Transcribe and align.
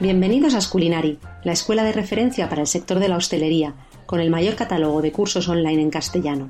Bienvenidos 0.00 0.54
a 0.54 0.62
Sculinari, 0.62 1.18
la 1.44 1.52
escuela 1.52 1.84
de 1.84 1.92
referencia 1.92 2.48
para 2.48 2.62
el 2.62 2.66
sector 2.66 3.00
de 3.00 3.08
la 3.08 3.18
hostelería, 3.18 3.74
con 4.06 4.20
el 4.20 4.30
mayor 4.30 4.54
catálogo 4.54 5.02
de 5.02 5.12
cursos 5.12 5.46
online 5.46 5.82
en 5.82 5.90
castellano. 5.90 6.48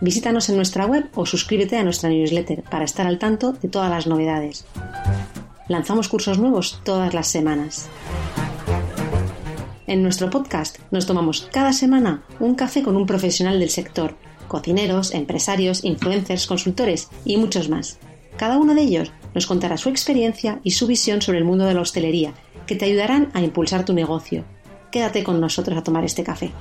Visítanos 0.00 0.48
en 0.48 0.56
nuestra 0.56 0.84
web 0.84 1.08
o 1.14 1.24
suscríbete 1.24 1.76
a 1.76 1.84
nuestra 1.84 2.10
newsletter 2.10 2.64
para 2.64 2.84
estar 2.84 3.06
al 3.06 3.20
tanto 3.20 3.52
de 3.52 3.68
todas 3.68 3.88
las 3.88 4.08
novedades. 4.08 4.66
Lanzamos 5.68 6.08
cursos 6.08 6.40
nuevos 6.40 6.80
todas 6.82 7.14
las 7.14 7.28
semanas. 7.28 7.88
En 9.86 10.02
nuestro 10.02 10.28
podcast 10.28 10.80
nos 10.90 11.06
tomamos 11.06 11.48
cada 11.52 11.72
semana 11.72 12.24
un 12.40 12.56
café 12.56 12.82
con 12.82 12.96
un 12.96 13.06
profesional 13.06 13.60
del 13.60 13.70
sector, 13.70 14.16
cocineros, 14.48 15.14
empresarios, 15.14 15.84
influencers, 15.84 16.48
consultores 16.48 17.10
y 17.24 17.36
muchos 17.36 17.68
más. 17.68 18.00
Cada 18.36 18.58
uno 18.58 18.74
de 18.74 18.82
ellos 18.82 19.12
nos 19.34 19.46
contará 19.46 19.76
su 19.76 19.88
experiencia 19.88 20.60
y 20.64 20.72
su 20.72 20.88
visión 20.88 21.22
sobre 21.22 21.38
el 21.38 21.44
mundo 21.44 21.64
de 21.64 21.74
la 21.74 21.80
hostelería, 21.80 22.34
que 22.68 22.76
te 22.76 22.84
ayudarán 22.84 23.30
a 23.32 23.40
impulsar 23.40 23.84
tu 23.84 23.94
negocio. 23.94 24.44
Quédate 24.92 25.24
con 25.24 25.40
nosotros 25.40 25.76
a 25.76 25.82
tomar 25.82 26.04
este 26.04 26.22
café. 26.22 26.52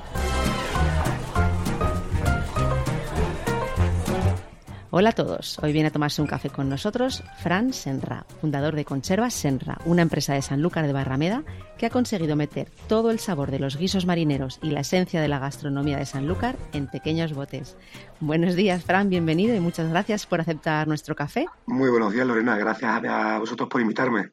Hola 4.90 5.10
a 5.10 5.12
todos, 5.12 5.60
hoy 5.62 5.74
viene 5.74 5.90
a 5.90 5.92
tomarse 5.92 6.22
un 6.22 6.28
café 6.28 6.50
con 6.50 6.70
nosotros 6.70 7.24
Fran 7.44 7.74
Senra, 7.74 8.26
fundador 8.42 8.74
de 8.74 8.86
Conservas 8.86 9.34
Senra, 9.34 9.78
una 9.86 10.02
empresa 10.02 10.34
de 10.34 10.42
Sanlúcar 10.42 10.88
de 10.88 10.94
Barrameda 10.94 11.44
que 11.78 11.86
ha 11.86 11.92
conseguido 11.92 12.36
meter 12.38 12.72
todo 12.88 13.12
el 13.12 13.20
sabor 13.20 13.52
de 13.52 13.60
los 13.60 13.78
guisos 13.78 14.06
marineros 14.06 14.60
y 14.64 14.72
la 14.72 14.80
esencia 14.80 15.22
de 15.22 15.28
la 15.28 15.40
gastronomía 15.40 15.98
de 15.98 16.06
Sanlúcar 16.06 16.56
en 16.72 16.88
pequeños 16.88 17.34
botes. 17.34 17.76
Buenos 18.22 18.56
días, 18.56 18.84
Fran, 18.86 19.10
bienvenido 19.10 19.54
y 19.56 19.60
muchas 19.60 19.90
gracias 19.90 20.26
por 20.26 20.40
aceptar 20.40 20.88
nuestro 20.88 21.16
café. 21.16 21.46
Muy 21.68 21.92
buenos 21.92 22.14
días, 22.14 22.26
Lorena, 22.26 22.58
gracias 22.58 23.04
a 23.04 23.38
vosotros 23.38 23.70
por 23.70 23.82
invitarme. 23.82 24.32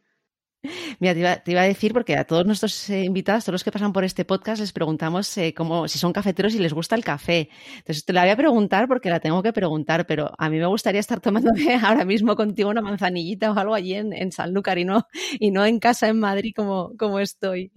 Mira, 0.99 1.43
te 1.43 1.51
iba, 1.51 1.61
a 1.61 1.65
decir, 1.65 1.93
porque 1.93 2.17
a 2.17 2.25
todos 2.25 2.47
nuestros 2.47 2.89
eh, 2.91 3.05
invitados, 3.05 3.45
todos 3.45 3.55
los 3.55 3.65
que 3.65 3.71
pasan 3.71 3.93
por 3.93 4.05
este 4.05 4.25
podcast, 4.25 4.61
les 4.61 4.73
preguntamos 4.73 5.37
eh, 5.39 5.55
si 5.87 5.99
son 5.99 6.13
cafeteros 6.13 6.55
y 6.55 6.59
les 6.59 6.73
gusta 6.73 6.97
el 6.97 7.05
café. 7.05 7.51
Entonces 7.77 8.05
te 8.05 8.13
la 8.13 8.23
voy 8.23 8.31
a 8.31 8.37
preguntar 8.37 8.89
porque 8.89 9.11
la 9.11 9.21
tengo 9.21 9.43
que 9.43 9.53
preguntar, 9.53 10.07
pero 10.07 10.31
a 10.39 10.49
mí 10.49 10.59
me 10.59 10.67
gustaría 10.67 11.01
estar 11.01 11.21
tomando 11.21 11.51
ahora 11.83 12.05
mismo 12.05 12.35
contigo 12.37 12.71
una 12.71 12.81
manzanillita 12.81 13.53
o 13.53 13.59
algo 13.59 13.75
allí 13.75 13.95
en, 13.95 14.13
en 14.13 14.33
Sanlúcar 14.33 14.79
y 14.79 14.85
no, 14.85 15.07
y 15.39 15.51
no 15.51 15.65
en 15.65 15.79
casa 15.79 16.09
en 16.09 16.19
Madrid 16.19 16.53
como, 16.57 16.97
como 16.97 17.21
estoy. 17.21 17.73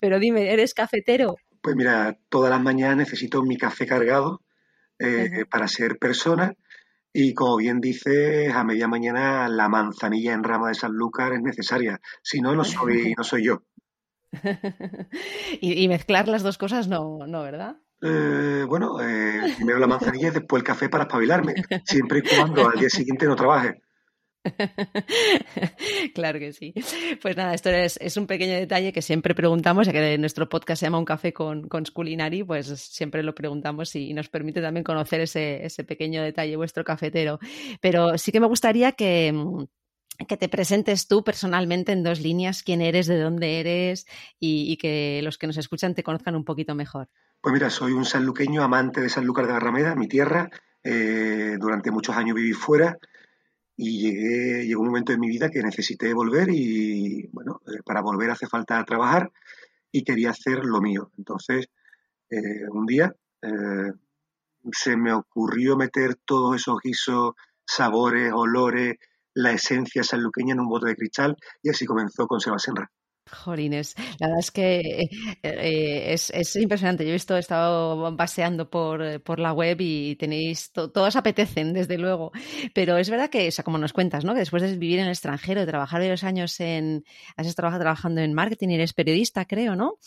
Pero 0.00 0.18
dime, 0.18 0.52
¿eres 0.52 0.74
cafetero? 0.74 1.36
Pues 1.60 1.76
mira, 1.76 2.18
todas 2.28 2.50
las 2.50 2.60
mañanas 2.60 2.96
necesito 2.96 3.42
mi 3.42 3.56
café 3.56 3.86
cargado 3.86 4.42
eh, 4.98 5.44
para 5.50 5.66
ser 5.66 5.98
persona 5.98 6.54
y 7.16 7.32
como 7.32 7.58
bien 7.58 7.80
dices, 7.80 8.52
a 8.52 8.64
media 8.64 8.88
mañana 8.88 9.48
la 9.48 9.68
manzanilla 9.68 10.32
en 10.32 10.42
rama 10.42 10.68
de 10.68 10.74
Sanlúcar 10.74 11.32
es 11.32 11.42
necesaria. 11.42 12.00
Si 12.22 12.40
no, 12.40 12.56
no 12.56 12.64
soy, 12.64 13.14
no 13.16 13.22
soy 13.22 13.44
yo. 13.44 13.62
y, 15.60 15.86
mezclar 15.86 16.26
las 16.26 16.42
dos 16.42 16.58
cosas 16.58 16.88
no, 16.88 17.24
no 17.28 17.42
¿verdad? 17.44 17.76
Eh, 18.02 18.64
bueno, 18.68 19.00
eh, 19.00 19.54
primero 19.56 19.78
la 19.78 19.86
manzanilla 19.86 20.26
y 20.26 20.32
después 20.32 20.60
el 20.60 20.66
café 20.66 20.88
para 20.88 21.04
espabilarme, 21.04 21.54
siempre 21.84 22.18
y 22.18 22.22
cuando 22.22 22.68
al 22.68 22.80
día 22.80 22.90
siguiente 22.90 23.26
no 23.26 23.36
trabaje. 23.36 23.83
claro 26.14 26.38
que 26.38 26.52
sí. 26.52 26.74
Pues 27.20 27.36
nada, 27.36 27.54
esto 27.54 27.70
es, 27.70 28.16
un 28.16 28.26
pequeño 28.26 28.54
detalle 28.54 28.92
que 28.92 29.02
siempre 29.02 29.34
preguntamos, 29.34 29.86
ya 29.86 29.92
que 29.92 30.18
nuestro 30.18 30.48
podcast 30.48 30.80
se 30.80 30.86
llama 30.86 30.98
Un 30.98 31.04
café 31.04 31.32
con, 31.32 31.68
con 31.68 31.86
Sculinari, 31.86 32.44
pues 32.44 32.66
siempre 32.66 33.22
lo 33.22 33.34
preguntamos 33.34 33.94
y 33.96 34.12
nos 34.12 34.28
permite 34.28 34.60
también 34.60 34.84
conocer 34.84 35.20
ese, 35.20 35.64
ese 35.64 35.84
pequeño 35.84 36.22
detalle, 36.22 36.56
vuestro 36.56 36.84
cafetero. 36.84 37.38
Pero 37.80 38.18
sí 38.18 38.32
que 38.32 38.40
me 38.40 38.46
gustaría 38.46 38.92
que, 38.92 39.32
que 40.28 40.36
te 40.36 40.48
presentes 40.48 41.08
tú 41.08 41.24
personalmente 41.24 41.92
en 41.92 42.02
dos 42.02 42.20
líneas, 42.20 42.62
quién 42.62 42.80
eres, 42.82 43.06
de 43.06 43.20
dónde 43.20 43.60
eres 43.60 44.06
y, 44.38 44.76
que 44.76 45.20
los 45.22 45.38
que 45.38 45.46
nos 45.46 45.56
escuchan 45.56 45.94
te 45.94 46.02
conozcan 46.02 46.36
un 46.36 46.44
poquito 46.44 46.74
mejor. 46.74 47.08
Pues 47.40 47.52
mira, 47.52 47.70
soy 47.70 47.92
un 47.92 48.04
sanluqueño 48.04 48.62
amante 48.62 49.00
de 49.00 49.08
Sanlúcar 49.08 49.46
de 49.46 49.52
Barrameda, 49.52 49.94
mi 49.94 50.08
tierra. 50.08 50.50
Eh, 50.82 51.56
durante 51.58 51.90
muchos 51.90 52.14
años 52.16 52.36
viví 52.36 52.52
fuera 52.52 52.98
y 53.76 54.00
llegué, 54.00 54.66
llegó 54.66 54.82
un 54.82 54.88
momento 54.88 55.12
en 55.12 55.20
mi 55.20 55.28
vida 55.28 55.50
que 55.50 55.62
necesité 55.62 56.12
volver 56.14 56.48
y 56.50 57.28
bueno, 57.32 57.60
eh, 57.66 57.82
para 57.84 58.02
volver 58.02 58.30
hace 58.30 58.46
falta 58.46 58.84
trabajar 58.84 59.32
y 59.90 60.04
quería 60.04 60.30
hacer 60.30 60.64
lo 60.64 60.80
mío. 60.80 61.10
Entonces, 61.18 61.68
eh, 62.30 62.68
un 62.70 62.86
día 62.86 63.14
eh, 63.42 63.92
se 64.72 64.96
me 64.96 65.12
ocurrió 65.12 65.76
meter 65.76 66.16
todos 66.24 66.56
esos 66.56 66.78
guisos, 66.82 67.34
sabores, 67.66 68.32
olores, 68.32 68.96
la 69.34 69.52
esencia 69.52 70.04
sanluqueña 70.04 70.54
en 70.54 70.60
un 70.60 70.68
bote 70.68 70.88
de 70.88 70.96
cristal 70.96 71.36
y 71.62 71.70
así 71.70 71.86
comenzó 71.86 72.26
con. 72.26 72.40
Jolines, 73.30 73.94
la 74.18 74.28
verdad 74.28 74.40
es 74.40 74.50
que 74.50 74.80
eh, 74.80 75.08
eh, 75.42 76.12
es, 76.12 76.56
impresionante. 76.56 77.04
Yo 77.04 77.10
he 77.10 77.14
visto, 77.14 77.36
he 77.36 77.40
estado 77.40 78.16
paseando 78.16 78.68
por, 78.68 79.22
por 79.22 79.38
la 79.38 79.52
web 79.52 79.78
y 79.80 80.16
tenéis, 80.16 80.72
todos 80.72 81.16
apetecen, 81.16 81.72
desde 81.72 81.98
luego. 81.98 82.32
Pero 82.74 82.98
es 82.98 83.08
verdad 83.10 83.30
que, 83.30 83.48
o 83.48 83.50
sea, 83.50 83.64
como 83.64 83.78
nos 83.78 83.92
cuentas, 83.92 84.24
¿no? 84.24 84.34
Que 84.34 84.40
después 84.40 84.62
de 84.62 84.76
vivir 84.76 84.98
en 84.98 85.06
el 85.06 85.12
extranjero, 85.12 85.60
de 85.60 85.66
trabajar 85.66 86.00
varios 86.00 86.24
años 86.24 86.60
en, 86.60 87.04
has 87.36 87.46
estado 87.46 87.78
trabajando 87.78 88.20
en 88.20 88.34
marketing 88.34 88.68
y 88.68 88.74
eres 88.74 88.92
periodista, 88.92 89.44
creo, 89.46 89.74
¿no? 89.74 89.98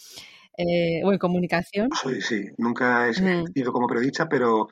Eh, 0.57 1.03
o 1.03 1.11
en 1.11 1.19
comunicación. 1.19 1.89
Sí, 2.03 2.22
sí, 2.22 2.45
nunca 2.57 3.07
he 3.07 3.13
sido 3.13 3.72
como 3.72 3.88
periodista, 3.88 4.28
pero 4.28 4.69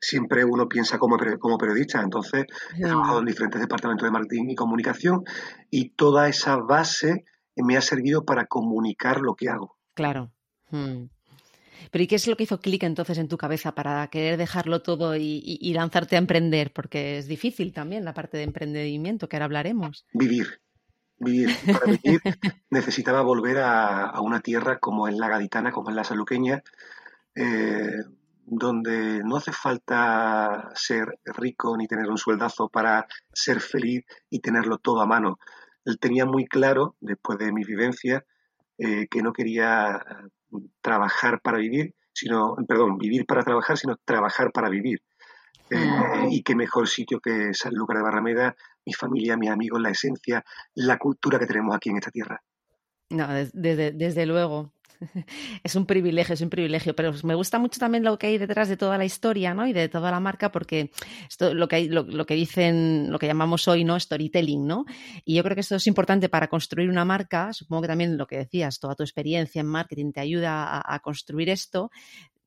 siempre 0.00 0.44
uno 0.44 0.68
piensa 0.68 0.98
como, 0.98 1.16
como 1.38 1.58
periodista. 1.58 2.00
Entonces, 2.02 2.46
he 2.76 2.82
trabajado 2.82 3.20
en 3.20 3.26
diferentes 3.26 3.60
departamentos 3.60 4.06
de 4.06 4.10
marketing 4.10 4.50
y 4.50 4.54
comunicación 4.54 5.24
y 5.70 5.90
toda 5.90 6.28
esa 6.28 6.56
base 6.56 7.24
me 7.56 7.76
ha 7.76 7.80
servido 7.80 8.24
para 8.24 8.46
comunicar 8.46 9.20
lo 9.20 9.34
que 9.34 9.48
hago. 9.48 9.76
Claro. 9.94 10.32
Hmm. 10.70 11.06
Pero 11.90 12.04
¿y 12.04 12.06
qué 12.06 12.16
es 12.16 12.26
lo 12.26 12.36
que 12.36 12.44
hizo 12.44 12.60
clic 12.60 12.82
entonces 12.82 13.18
en 13.18 13.28
tu 13.28 13.36
cabeza 13.36 13.74
para 13.74 14.06
querer 14.08 14.36
dejarlo 14.36 14.82
todo 14.82 15.16
y, 15.16 15.72
lanzarte 15.74 16.16
a 16.16 16.18
emprender? 16.18 16.72
Porque 16.72 17.18
es 17.18 17.26
difícil 17.26 17.72
también 17.72 18.04
la 18.04 18.14
parte 18.14 18.36
de 18.36 18.44
emprendimiento, 18.44 19.28
que 19.28 19.36
ahora 19.36 19.46
hablaremos. 19.46 20.06
Vivir. 20.12 20.60
Vivir. 21.18 21.50
Para 21.66 21.92
vivir 21.92 22.20
necesitaba 22.70 23.22
volver 23.22 23.58
a, 23.58 24.20
una 24.20 24.40
tierra 24.40 24.78
como 24.78 25.08
es 25.08 25.16
la 25.16 25.28
gaditana, 25.28 25.72
como 25.72 25.90
es 25.90 25.96
la 25.96 26.04
saluqueña, 26.04 26.62
eh, 27.34 27.96
donde 28.46 29.22
no 29.24 29.36
hace 29.36 29.52
falta 29.52 30.70
ser 30.74 31.18
rico 31.24 31.76
ni 31.76 31.86
tener 31.86 32.08
un 32.08 32.18
sueldazo 32.18 32.68
para 32.68 33.06
ser 33.32 33.60
feliz 33.60 34.04
y 34.28 34.40
tenerlo 34.40 34.78
todo 34.78 35.00
a 35.00 35.06
mano 35.06 35.38
él 35.84 35.98
tenía 35.98 36.26
muy 36.26 36.46
claro, 36.46 36.96
después 37.00 37.38
de 37.38 37.52
mi 37.52 37.64
vivencia, 37.64 38.24
eh, 38.78 39.08
que 39.08 39.22
no 39.22 39.32
quería 39.32 39.96
eh, 39.96 40.58
trabajar 40.80 41.40
para 41.40 41.58
vivir, 41.58 41.94
sino, 42.12 42.56
perdón, 42.66 42.98
vivir 42.98 43.26
para 43.26 43.42
trabajar, 43.42 43.76
sino 43.76 43.96
trabajar 44.04 44.52
para 44.52 44.68
vivir. 44.68 45.02
Eh, 45.70 45.76
mm. 45.76 46.32
y 46.32 46.42
qué 46.42 46.56
mejor 46.56 46.88
sitio 46.88 47.20
que 47.20 47.54
Sanlúcar 47.54 47.98
de 47.98 48.02
Barrameda, 48.02 48.56
mi 48.84 48.92
familia, 48.92 49.36
mis 49.36 49.50
amigos, 49.50 49.80
la 49.80 49.90
esencia, 49.90 50.44
la 50.74 50.98
cultura 50.98 51.38
que 51.38 51.46
tenemos 51.46 51.76
aquí 51.76 51.90
en 51.90 51.96
esta 51.96 52.10
tierra. 52.10 52.42
No, 53.10 53.28
desde, 53.52 53.92
desde 53.92 54.26
luego. 54.26 54.72
es 55.64 55.74
un 55.74 55.86
privilegio, 55.86 56.34
es 56.34 56.40
un 56.40 56.50
privilegio, 56.50 56.94
pero 56.94 57.12
me 57.24 57.34
gusta 57.34 57.58
mucho 57.58 57.80
también 57.80 58.04
lo 58.04 58.18
que 58.18 58.28
hay 58.28 58.38
detrás 58.38 58.68
de 58.68 58.76
toda 58.76 58.98
la 58.98 59.04
historia, 59.04 59.54
¿no? 59.54 59.66
Y 59.66 59.72
de 59.72 59.88
toda 59.88 60.10
la 60.10 60.20
marca, 60.20 60.52
porque 60.52 60.90
esto 61.28 61.54
lo 61.54 61.68
que 61.68 61.76
hay, 61.76 61.88
lo, 61.88 62.26
que 62.26 62.34
dicen, 62.34 63.10
lo 63.10 63.18
que 63.18 63.26
llamamos 63.26 63.66
hoy, 63.68 63.84
¿no? 63.84 63.98
Storytelling, 63.98 64.66
¿no? 64.66 64.84
Y 65.24 65.36
yo 65.36 65.42
creo 65.42 65.54
que 65.54 65.62
esto 65.62 65.76
es 65.76 65.86
importante 65.86 66.28
para 66.28 66.48
construir 66.48 66.90
una 66.90 67.04
marca. 67.04 67.52
Supongo 67.52 67.82
que 67.82 67.88
también 67.88 68.16
lo 68.16 68.26
que 68.26 68.38
decías, 68.38 68.78
toda 68.78 68.94
tu 68.94 69.02
experiencia 69.02 69.60
en 69.60 69.66
marketing 69.66 70.12
te 70.12 70.20
ayuda 70.20 70.82
a 70.84 70.98
construir 71.00 71.48
esto 71.48 71.90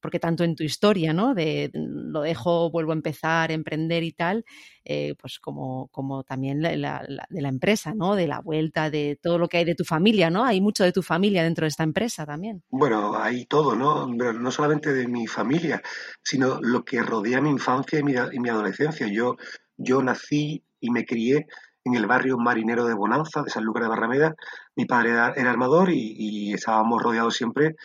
porque 0.04 0.20
tanto 0.20 0.44
en 0.44 0.54
tu 0.54 0.64
historia, 0.64 1.14
¿no? 1.14 1.34
De 1.34 1.72
lo 1.74 2.24
dejo, 2.24 2.70
vuelvo 2.70 2.92
a 2.92 2.96
empezar, 2.96 3.52
emprender 3.52 4.04
y 4.04 4.12
tal, 4.12 4.44
eh, 4.84 5.16
pues 5.18 5.40
como, 5.40 5.88
como 5.94 6.26
también 6.26 6.60
de 6.60 6.76
la 6.76 7.08
empresa, 7.30 7.94
¿no? 7.96 8.16
De 8.16 8.28
la 8.28 8.42
vuelta, 8.42 8.90
de 8.90 9.18
todo 9.22 9.38
lo 9.38 9.48
que 9.48 9.60
hay 9.60 9.64
de 9.64 9.76
tu 9.76 9.86
familia, 9.86 10.30
¿no? 10.30 10.44
Hay 10.44 10.60
mucho 10.60 10.84
de 10.84 10.92
tu 10.92 11.02
familia 11.02 11.42
dentro 11.42 11.64
de 11.64 11.70
esta 11.70 11.84
empresa 11.84 12.26
también. 12.26 12.64
Bueno, 12.70 13.16
hay 13.18 13.46
todo, 13.46 13.76
¿no? 13.76 14.06
No 14.06 14.52
solamente 14.52 14.94
de 14.94 15.08
mi 15.08 15.26
familia, 15.26 15.82
sino 16.22 16.60
lo 16.62 16.84
que 16.84 17.02
rodea 17.02 17.40
mi 17.40 17.50
infancia 17.50 18.00
y 18.00 18.04
mi, 18.04 18.14
y 18.34 18.40
mi 18.42 18.50
adolescencia. 18.50 19.08
Yo, 19.08 19.38
yo 19.78 20.04
nací 20.04 20.66
y 20.82 20.90
me 20.90 21.06
crié 21.06 21.48
en 21.86 21.96
el 21.96 22.08
barrio 22.08 22.38
marinero 22.38 22.84
de 22.86 22.94
Bonanza, 22.94 23.42
de 23.42 23.52
San 23.52 23.64
Lucas 23.64 23.84
de 23.84 23.90
Barrameda. 23.90 24.36
Mi 24.76 24.84
padre 24.84 25.12
era, 25.12 25.28
armador 25.28 25.92
y 25.92 26.52
estábamos 26.52 27.02
rodeados 27.02 27.36
siempre 27.36 27.78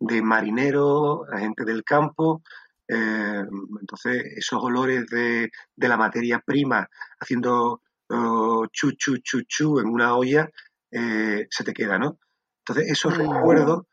de 0.00 0.22
marineros, 0.22 1.26
gente 1.38 1.64
del 1.64 1.84
campo. 1.84 2.42
Eh, 2.86 3.44
entonces, 3.80 4.24
esos 4.36 4.62
olores 4.62 5.06
de, 5.08 5.50
la 5.76 5.96
materia 5.96 6.40
prima 6.44 6.88
haciendo 7.20 7.82
oh, 8.08 8.66
chu, 8.72 8.92
chu, 8.92 9.18
chu, 9.18 9.42
chu 9.42 9.78
en 9.78 9.86
una 9.86 10.16
olla, 10.16 10.48
eh, 10.90 11.46
se 11.50 11.64
te 11.64 11.74
queda, 11.74 11.98
¿no? 11.98 12.18
Entonces, 12.60 12.90
esos 12.90 13.16
recuerdos 13.16 13.84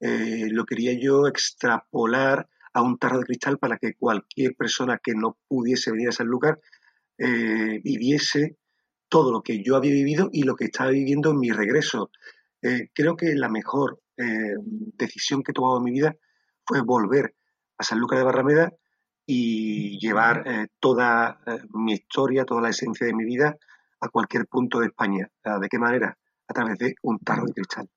eh, 0.00 0.48
lo 0.50 0.64
quería 0.64 0.92
yo 0.98 1.26
extrapolar 1.26 2.48
a 2.74 2.82
un 2.82 2.98
tarro 2.98 3.18
de 3.18 3.24
cristal 3.24 3.58
para 3.58 3.78
que 3.78 3.94
cualquier 3.94 4.54
persona 4.56 4.98
que 5.02 5.14
no 5.14 5.38
pudiese 5.48 5.90
venir 5.90 6.08
a 6.08 6.10
ese 6.10 6.24
lugar 6.24 6.60
viviese 7.18 8.56
todo 9.08 9.30
lo 9.30 9.42
que 9.42 9.62
yo 9.62 9.76
había 9.76 9.92
vivido 9.92 10.28
y 10.32 10.42
lo 10.42 10.56
que 10.56 10.64
estaba 10.64 10.90
viviendo 10.90 11.30
en 11.30 11.38
mi 11.38 11.52
regreso. 11.52 12.10
Creo 12.60 13.16
que 13.16 13.34
la 13.36 13.48
mejor 13.48 14.01
eh, 14.16 14.54
decisión 14.98 15.42
que 15.42 15.52
he 15.52 15.54
tomado 15.54 15.78
en 15.78 15.84
mi 15.84 15.92
vida 15.92 16.14
fue 16.64 16.80
volver 16.82 17.34
a 17.78 17.84
San 17.84 17.98
Lucas 17.98 18.18
de 18.18 18.24
Barrameda 18.24 18.72
y 19.26 19.98
llevar 19.98 20.42
eh, 20.46 20.66
toda 20.80 21.40
mi 21.72 21.92
historia, 21.94 22.44
toda 22.44 22.60
la 22.60 22.70
esencia 22.70 23.06
de 23.06 23.14
mi 23.14 23.24
vida 23.24 23.56
a 24.00 24.08
cualquier 24.08 24.46
punto 24.46 24.80
de 24.80 24.86
España. 24.86 25.28
¿De 25.44 25.68
qué 25.68 25.78
manera? 25.78 26.18
A 26.48 26.52
través 26.52 26.76
de 26.78 26.94
un 27.02 27.18
tarro 27.20 27.44
de 27.46 27.52
cristal. 27.52 27.88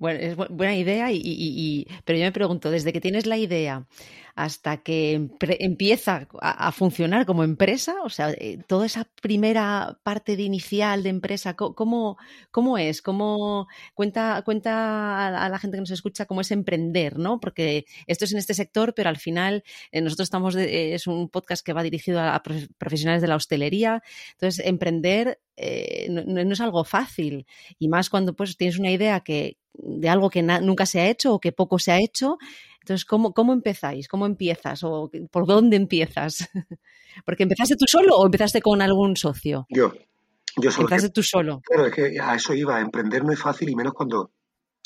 Bueno, 0.00 0.18
es 0.18 0.34
buena 0.34 0.74
idea, 0.74 1.12
y, 1.12 1.86
pero 2.06 2.18
yo 2.18 2.24
me 2.24 2.32
pregunto, 2.32 2.70
desde 2.70 2.90
que 2.90 3.02
tienes 3.02 3.26
la 3.26 3.36
idea 3.36 3.86
hasta 4.34 4.78
que 4.78 5.28
empieza 5.58 6.26
a, 6.40 6.72
funcionar 6.72 7.26
como 7.26 7.44
empresa, 7.44 7.96
o 8.02 8.08
sea, 8.08 8.30
eh, 8.30 8.58
toda 8.66 8.86
esa 8.86 9.06
primera 9.20 9.98
parte 10.02 10.36
de 10.36 10.44
inicial 10.44 11.02
de 11.02 11.10
empresa, 11.10 11.54
¿cómo, 11.54 12.16
cómo 12.50 12.78
es? 12.78 13.02
¿Cómo 13.02 13.68
cuenta, 13.92 14.40
cuenta 14.42 15.44
a, 15.44 15.48
la 15.50 15.58
gente 15.58 15.76
que 15.76 15.82
nos 15.82 15.90
escucha 15.90 16.24
cómo 16.24 16.40
es 16.40 16.50
emprender, 16.50 17.18
¿no? 17.18 17.38
Porque 17.38 17.84
esto 18.06 18.24
es 18.24 18.32
en 18.32 18.38
este 18.38 18.54
sector, 18.54 18.94
pero 18.94 19.10
al 19.10 19.18
final 19.18 19.64
eh, 19.92 20.00
nosotros 20.00 20.26
estamos, 20.26 20.54
es 20.56 21.06
un 21.06 21.28
podcast 21.28 21.62
que 21.64 21.74
va 21.74 21.82
dirigido 21.82 22.20
a, 22.20 22.42
profesionales 22.78 23.20
de 23.20 23.28
la 23.28 23.36
hostelería, 23.36 24.02
entonces 24.32 24.64
emprender 24.64 25.40
eh, 25.62 26.08
no, 26.08 26.40
es 26.40 26.60
algo 26.62 26.84
fácil 26.84 27.46
y 27.78 27.88
más 27.88 28.08
cuando 28.08 28.34
pues 28.34 28.56
tienes 28.56 28.78
una 28.78 28.90
idea 28.90 29.20
que 29.20 29.58
de 29.74 30.08
algo 30.08 30.30
que 30.30 30.42
nunca 30.42 30.86
se 30.86 31.00
ha 31.00 31.08
hecho 31.08 31.34
o 31.34 31.40
que 31.40 31.52
poco 31.52 31.78
se 31.78 31.92
ha 31.92 31.98
hecho. 31.98 32.38
Entonces, 32.80 33.04
¿cómo, 33.04 33.32
¿cómo 33.32 33.52
empezáis? 33.52 34.08
¿Cómo 34.08 34.26
empiezas? 34.26 34.82
¿O 34.84 35.10
por 35.30 35.46
dónde 35.46 35.76
empiezas? 35.76 36.48
Porque 37.24 37.42
empezaste 37.42 37.76
tú 37.76 37.84
solo 37.86 38.16
o 38.16 38.24
empezaste 38.24 38.60
con 38.62 38.80
algún 38.80 39.16
socio? 39.16 39.66
Yo, 39.68 39.92
yo 40.56 40.70
solo. 40.70 40.88
Empezaste 40.88 41.10
tú 41.10 41.22
solo. 41.22 41.60
Claro, 41.64 41.86
es 41.86 41.94
que 41.94 42.20
a 42.20 42.34
eso 42.34 42.54
iba. 42.54 42.80
Emprender 42.80 43.24
no 43.24 43.32
es 43.32 43.38
fácil 43.38 43.68
y 43.68 43.76
menos 43.76 43.92
cuando 43.92 44.32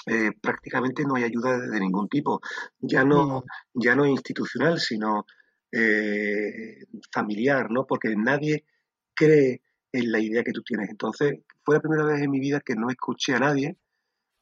eh, 0.07 0.33
prácticamente 0.41 1.05
no 1.05 1.15
hay 1.15 1.25
ayuda 1.25 1.59
de, 1.59 1.81
ningún 1.81 2.09
tipo. 2.09 2.41
Ya 2.81 3.05
no, 3.05 3.45
ya 3.73 3.95
no 3.95 4.07
institucional, 4.07 4.81
sino 4.81 5.27
eh, 5.71 6.85
familiar, 7.13 7.71
¿no? 7.71 7.87
Porque 7.87 8.15
nadie 8.17 8.65
cree 9.15 9.63
en 9.93 10.11
la 10.11 10.19
idea 10.19 10.43
que 10.43 10.53
tú 10.53 10.63
tienes. 10.63 10.91
Entonces, 10.91 11.39
fue 11.63 11.77
la 11.77 11.81
primera 11.81 12.05
vez 12.05 12.21
en 12.23 12.31
mi 12.31 12.41
vida 12.41 12.61
que 12.61 12.75
no 12.75 12.91
escuché 12.91 13.35
a 13.35 13.39
nadie 13.39 13.77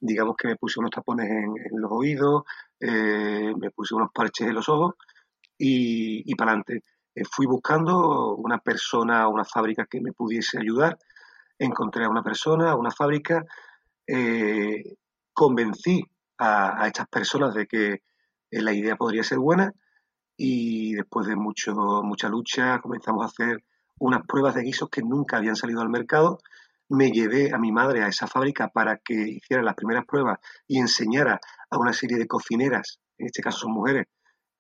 digamos 0.02 0.36
que 0.36 0.48
me 0.48 0.56
puse 0.56 0.80
unos 0.80 0.90
tapones 0.90 1.30
en, 1.30 1.80
los 1.80 1.90
oídos, 1.92 2.42
eh, 2.80 3.54
me 3.56 3.70
puse 3.70 3.94
unos 3.94 4.10
parches 4.12 4.48
en 4.48 4.54
los 4.54 4.68
ojos 4.68 4.94
y, 5.56 6.34
para 6.34 6.50
adelante. 6.50 6.82
Eh, 7.14 7.22
fui 7.24 7.46
buscando 7.46 8.34
una 8.34 8.58
persona, 8.58 9.28
una 9.28 9.44
fábrica 9.44 9.86
que 9.86 10.00
me 10.00 10.12
pudiese 10.12 10.58
ayudar, 10.58 10.98
encontré 11.56 12.04
a 12.04 12.08
una 12.08 12.22
persona, 12.22 12.72
a 12.72 12.76
una 12.76 12.90
fábrica, 12.90 13.44
eh, 14.04 14.96
convencí 15.32 16.04
a, 16.38 16.84
estas 16.88 17.06
personas 17.06 17.54
de 17.54 17.66
que 17.68 18.02
la 18.50 18.72
idea 18.72 18.96
podría 18.96 19.22
ser 19.22 19.38
buena 19.38 19.72
y 20.36 20.94
después 20.94 21.28
de 21.28 21.36
mucho, 21.36 21.74
mucha 22.02 22.28
lucha 22.28 22.80
comenzamos 22.80 23.22
a 23.22 23.26
hacer 23.26 23.62
unas 24.00 24.26
pruebas 24.26 24.56
de 24.56 24.62
guisos 24.62 24.88
que 24.90 25.02
nunca 25.02 25.36
habían 25.36 25.54
salido 25.54 25.80
al 25.80 25.88
mercado 25.90 26.40
me 26.92 27.10
llevé 27.10 27.50
a 27.54 27.58
mi 27.58 27.72
madre 27.72 28.02
a 28.02 28.08
esa 28.08 28.26
fábrica 28.26 28.68
para 28.68 28.98
que 28.98 29.14
hiciera 29.14 29.62
las 29.62 29.74
primeras 29.74 30.04
pruebas 30.04 30.38
y 30.68 30.78
enseñara 30.78 31.40
a 31.70 31.78
una 31.78 31.92
serie 31.92 32.18
de 32.18 32.26
cocineras, 32.26 33.00
en 33.16 33.26
este 33.26 33.42
caso 33.42 33.60
son 33.60 33.72
mujeres, 33.72 34.06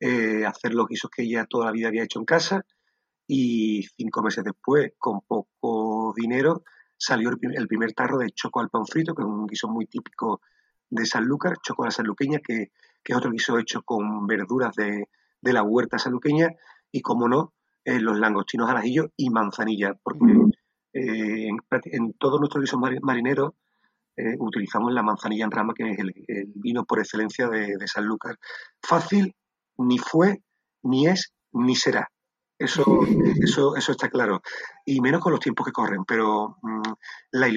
eh, 0.00 0.46
hacer 0.46 0.72
los 0.72 0.88
guisos 0.88 1.10
que 1.10 1.24
ella 1.24 1.44
toda 1.44 1.66
la 1.66 1.72
vida 1.72 1.88
había 1.88 2.04
hecho 2.04 2.18
en 2.18 2.24
casa. 2.24 2.64
Y 3.26 3.82
cinco 3.96 4.22
meses 4.22 4.44
después, 4.44 4.92
con 4.98 5.20
poco 5.20 6.12
dinero, 6.16 6.64
salió 6.96 7.30
el, 7.30 7.68
primer 7.68 7.92
tarro 7.92 8.18
de 8.18 8.30
choco 8.30 8.60
al 8.60 8.70
pan 8.70 8.86
frito, 8.86 9.14
que 9.14 9.22
es 9.22 9.28
un 9.28 9.46
guiso 9.46 9.68
muy 9.68 9.86
típico 9.86 10.40
de 10.90 11.06
Sanlúcar, 11.06 11.58
choco 11.62 11.84
a 11.84 11.86
la 11.86 11.92
sanluqueña, 11.92 12.40
que, 12.40 12.72
es 13.04 13.16
otro 13.16 13.30
guiso 13.30 13.58
hecho 13.58 13.82
con 13.82 14.26
verduras 14.26 14.74
de, 14.74 15.08
la 15.42 15.62
huerta 15.62 15.98
sanluqueña, 15.98 16.48
y 16.90 17.00
como 17.00 17.28
no, 17.28 17.54
eh, 17.84 18.00
los 18.00 18.18
langostinos 18.18 18.70
al 18.70 18.82
y 19.16 19.30
manzanilla, 19.30 19.94
porque 20.02 20.34
eh, 20.92 21.48
en, 21.84 22.12
todos 22.14 22.38
nuestros 22.38 22.62
guisos 22.62 22.80
marineros 23.02 23.52
eh, 24.16 24.36
utilizamos 24.38 24.92
la 24.92 25.02
manzanilla 25.02 25.44
en 25.44 25.50
rama, 25.50 25.72
que 25.74 25.90
es 25.90 25.98
el, 25.98 26.12
vino 26.54 26.84
por 26.84 26.98
excelencia 26.98 27.48
de, 27.48 27.78
San 27.78 27.88
Sanlúcar. 27.88 28.38
Fácil 28.82 29.34
ni 29.78 29.98
fue, 29.98 30.42
ni 30.82 31.06
es, 31.06 31.32
ni 31.52 31.74
será. 31.74 32.10
Eso, 32.58 32.84
eso, 33.42 33.74
eso 33.74 33.92
está 33.92 34.08
claro. 34.08 34.42
Y 34.84 35.00
menos 35.00 35.20
con 35.20 35.32
los 35.32 35.40
tiempos 35.40 35.66
que 35.66 35.72
corren. 35.72 36.04
Pero 36.04 36.58
mm, 36.62 36.92
la, 37.32 37.48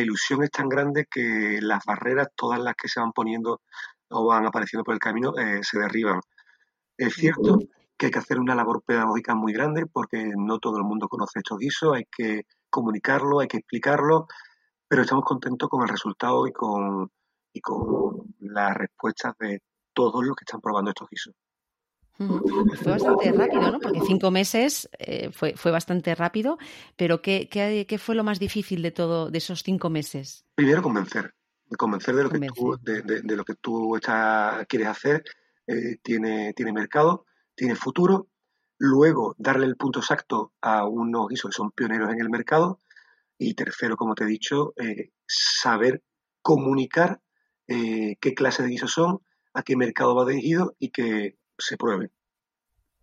ilusión 0.00 0.42
es 0.42 0.50
tan 0.50 0.68
grande 0.68 1.06
que 1.10 1.58
las 1.60 1.84
barreras, 1.84 2.28
todas 2.36 2.60
las 2.60 2.74
que 2.74 2.88
se 2.88 3.00
van 3.00 3.12
poniendo 3.12 3.62
o 4.10 4.26
van 4.26 4.46
apareciendo 4.46 4.84
por 4.84 4.94
el 4.94 5.00
camino, 5.00 5.36
eh, 5.36 5.60
se 5.62 5.78
derriban. 5.78 6.20
Es 6.96 7.14
cierto 7.14 7.58
que 7.96 8.06
hay 8.06 8.12
que 8.12 8.18
hacer 8.18 8.38
una 8.38 8.54
labor 8.54 8.82
pedagógica 8.84 9.34
muy 9.34 9.52
grande 9.52 9.86
porque 9.86 10.32
no 10.36 10.58
todo 10.58 10.78
el 10.78 10.84
mundo 10.84 11.08
conoce 11.08 11.40
estos 11.40 11.58
guisos, 11.58 11.94
hay 11.94 12.04
que 12.16 12.46
comunicarlo, 12.74 13.38
hay 13.38 13.46
que 13.46 13.58
explicarlo, 13.58 14.26
pero 14.88 15.02
estamos 15.02 15.24
contentos 15.24 15.68
con 15.68 15.82
el 15.82 15.88
resultado 15.88 16.44
y 16.48 16.52
con, 16.52 17.08
y 17.52 17.60
con 17.60 18.34
las 18.40 18.76
respuestas 18.76 19.34
de 19.38 19.62
todos 19.92 20.24
los 20.24 20.34
que 20.34 20.44
están 20.44 20.60
probando 20.60 20.90
estos 20.90 21.08
guisos. 21.08 21.34
Fue 22.16 22.92
bastante 22.92 23.32
rápido, 23.32 23.70
¿no? 23.70 23.78
Porque 23.80 24.00
cinco 24.00 24.30
meses 24.30 24.88
eh, 24.98 25.30
fue, 25.32 25.54
fue 25.56 25.70
bastante 25.70 26.14
rápido, 26.16 26.58
pero 26.96 27.22
¿qué, 27.22 27.48
¿qué, 27.48 27.98
fue 27.98 28.16
lo 28.16 28.24
más 28.24 28.38
difícil 28.40 28.82
de 28.82 28.90
todo 28.90 29.30
de 29.30 29.38
esos 29.38 29.62
cinco 29.62 29.88
meses? 29.88 30.44
Primero 30.54 30.82
convencer, 30.82 31.32
convencer 31.76 32.14
de 32.16 32.22
lo 32.24 32.30
que 32.30 32.40
tú, 32.48 32.78
de, 32.80 33.36
lo 33.36 33.44
que 33.44 33.54
tú 33.54 33.98
quieres 34.68 34.88
hacer, 34.88 35.24
eh, 35.66 35.96
tiene, 36.02 36.52
tiene 36.54 36.72
mercado, 36.72 37.24
tiene 37.54 37.76
futuro 37.76 38.28
Luego, 38.78 39.34
darle 39.38 39.66
el 39.66 39.76
punto 39.76 40.00
exacto 40.00 40.52
a 40.60 40.86
unos 40.86 41.28
guisos 41.28 41.50
que 41.50 41.56
son 41.56 41.70
pioneros 41.70 42.10
en 42.12 42.20
el 42.20 42.30
mercado. 42.30 42.80
Y 43.38 43.54
tercero, 43.54 43.96
como 43.96 44.14
te 44.14 44.24
he 44.24 44.26
dicho, 44.26 44.74
eh, 44.76 45.10
saber 45.26 46.02
comunicar 46.42 47.20
eh, 47.66 48.16
qué 48.20 48.34
clase 48.34 48.62
de 48.62 48.68
guisos 48.68 48.92
son, 48.92 49.20
a 49.52 49.62
qué 49.62 49.76
mercado 49.76 50.14
va 50.14 50.26
dirigido 50.26 50.74
y 50.78 50.90
que 50.90 51.36
se 51.58 51.76
prueben. 51.76 52.10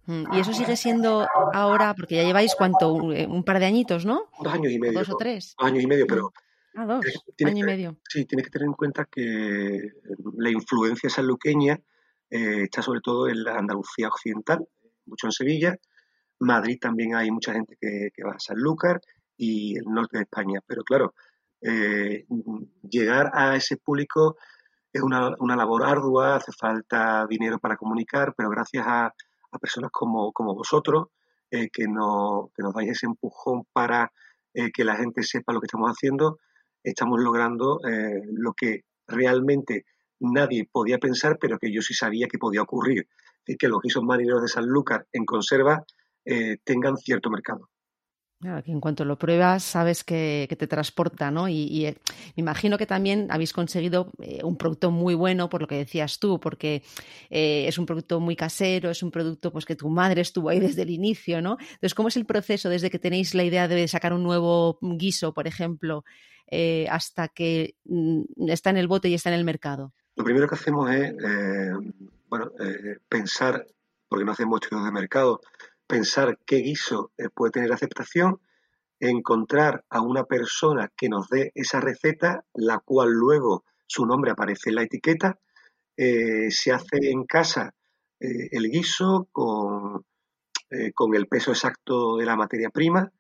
Mm, 0.06 0.34
y 0.34 0.40
eso 0.40 0.54
sigue 0.54 0.76
siendo 0.76 1.28
ahora, 1.54 1.94
porque 1.94 2.16
ya 2.16 2.24
lleváis 2.24 2.56
cuánto, 2.56 2.94
un, 2.94 3.16
eh, 3.16 3.28
par 3.46 3.60
de 3.60 3.66
añitos, 3.66 4.06
¿no? 4.06 4.30
Dos 4.42 4.54
años 4.54 4.72
y 4.72 4.80
medio. 4.80 5.00
dos 5.00 5.10
o 5.10 5.16
tres. 5.16 5.56
Dos 5.58 5.68
años 5.68 5.84
y 5.84 5.88
medio, 5.88 6.06
pero. 6.08 6.34
Ah, 6.76 6.86
dos. 6.86 7.06
Año 7.46 7.64
y 7.64 7.68
medio. 7.68 7.98
Sí, 8.08 8.26
tienes 8.26 8.46
que 8.46 8.52
tener 8.52 8.68
en 8.68 8.74
cuenta 8.74 9.06
que 9.06 9.92
la 10.38 10.50
influencia 10.50 11.10
sanluqueña 11.10 11.80
está 12.30 12.82
sobre 12.82 13.02
todo 13.02 13.28
en 13.28 13.44
la 13.44 13.58
Andalucía 13.58 14.08
occidental, 14.08 14.66
mucho 15.12 15.28
en 15.28 15.32
Sevilla. 15.32 15.78
Madrid 16.40 16.80
también 16.82 17.14
hay 17.16 17.30
mucha 17.30 17.54
gente 17.54 17.78
que, 17.80 18.10
va 18.26 18.34
a 18.34 18.40
Sanlúcar 18.40 19.00
y 19.38 19.78
el 19.78 19.86
norte 19.86 20.18
de 20.18 20.24
España. 20.24 20.60
Pero 20.66 20.84
claro, 20.84 21.14
eh, 21.62 22.26
llegar 22.82 23.30
a 23.34 23.56
ese 23.56 23.78
público 23.78 24.38
es 24.92 25.02
una, 25.02 25.36
labor 25.56 25.86
ardua, 25.86 26.36
hace 26.36 26.52
falta 26.52 27.26
dinero 27.30 27.60
para 27.60 27.78
comunicar, 27.78 28.34
pero 28.36 28.50
gracias 28.50 28.86
a, 28.88 29.14
personas 29.60 29.92
como, 29.92 30.32
vosotros, 30.34 31.08
eh, 31.52 31.70
que, 31.70 31.88
no, 31.88 32.52
que 32.56 32.64
nos 32.64 32.74
dais 32.74 32.90
ese 32.90 33.06
empujón 33.06 33.66
para 33.74 34.12
eh, 34.54 34.72
que 34.72 34.84
la 34.84 34.96
gente 34.96 35.24
sepa 35.24 35.54
lo 35.54 35.60
que 35.60 35.68
estamos 35.68 35.90
haciendo, 35.92 36.40
estamos 36.84 37.20
logrando 37.20 37.80
lo 38.32 38.54
que 38.54 38.86
realmente 39.08 39.86
nadie 40.20 40.68
podía 40.72 40.98
pensar, 40.98 41.38
pero 41.40 41.60
que 41.60 41.72
yo 41.72 41.82
sí 41.82 41.94
sabía 41.94 42.28
que 42.28 42.40
podía 42.40 42.62
ocurrir 42.62 43.08
y 43.46 43.58
que 43.58 43.68
los 43.68 43.82
guisos 43.82 44.04
marineros 44.04 44.42
de 44.42 44.48
Sanlúcar 44.48 45.08
en 45.12 45.26
conserva 45.26 45.84
eh, 46.26 46.58
tengan 46.64 46.98
cierto 46.98 47.30
mercado. 47.30 47.70
Claro, 48.40 48.64
que 48.64 48.72
en 48.72 48.82
cuanto 48.82 49.06
lo 49.06 49.20
pruebas 49.20 49.64
sabes 49.64 50.04
que, 50.04 50.48
te 50.58 50.66
transporta, 50.66 51.30
¿no? 51.30 51.48
Y, 51.48 51.86
eh, 51.86 51.98
me 52.36 52.42
imagino 52.42 52.80
que 52.80 52.88
también 52.88 53.28
habéis 53.30 53.54
conseguido 53.54 54.12
eh, 54.20 54.40
un 54.44 54.58
producto 54.58 54.90
muy 54.90 55.14
bueno, 55.14 55.48
por 55.48 55.62
lo 55.62 55.68
que 55.68 55.76
decías 55.76 56.18
tú, 56.18 56.40
porque 56.40 56.82
es 57.30 57.78
un 57.78 57.86
producto 57.86 58.20
muy 58.20 58.36
casero, 58.36 58.90
es 58.90 59.04
un 59.04 59.12
producto 59.12 59.52
pues 59.52 59.66
que 59.66 59.76
tu 59.76 59.90
madre 59.90 60.22
estuvo 60.22 60.50
ahí 60.50 60.60
desde 60.60 60.82
el 60.82 60.90
inicio, 60.90 61.40
¿no? 61.40 61.58
Entonces, 61.60 61.94
¿cómo 61.94 62.08
es 62.08 62.18
el 62.18 62.26
proceso 62.26 62.68
desde 62.68 62.90
que 62.90 62.98
tenéis 62.98 63.36
la 63.36 63.44
idea 63.44 63.68
de 63.68 63.88
sacar 63.88 64.12
un 64.12 64.24
nuevo 64.24 64.80
guiso, 64.82 65.36
por 65.36 65.46
ejemplo, 65.46 66.04
hasta 66.90 67.28
que 67.28 67.76
mm, 67.86 68.50
está 68.50 68.72
en 68.72 68.78
el 68.78 68.88
bote 68.88 69.08
y 69.08 69.14
está 69.14 69.30
en 69.30 69.36
el 69.36 69.46
mercado? 69.46 69.94
Lo 70.16 70.24
primero 70.24 70.48
que 70.48 70.56
hacemos 70.56 70.90
es 70.92 71.14
bueno, 72.32 72.54
eh, 72.60 73.00
pensar, 73.10 73.68
porque 74.08 74.24
no 74.24 74.32
hacemos 74.32 74.62
estudios 74.62 74.86
de 74.86 74.94
mercado, 74.94 75.42
pensar 75.86 76.40
qué 76.46 76.58
guiso 76.60 77.12
eh, 77.18 77.28
puede 77.28 77.52
tener 77.52 77.74
aceptación, 77.74 78.40
encontrar 79.02 79.84
a 79.90 80.00
una 80.02 80.24
persona 80.24 80.90
que 80.96 81.10
nos 81.10 81.28
dé 81.28 81.52
esa 81.56 81.82
receta, 81.82 82.46
la 82.54 82.80
cual 82.80 83.10
luego 83.10 83.66
su 83.86 84.06
nombre 84.06 84.32
aparece 84.32 84.70
en 84.70 84.76
la 84.76 84.84
etiqueta, 84.84 85.40
eh, 85.98 86.50
se 86.52 86.72
hace 86.72 87.12
en 87.12 87.26
casa 87.26 87.76
el 88.20 88.70
guiso 88.70 89.30
con, 89.32 90.06
con, 90.94 91.16
el 91.16 91.28
peso 91.28 91.50
exacto 91.52 92.18
de 92.18 92.26
la 92.26 92.36
materia 92.36 92.70
prima, 92.70 93.12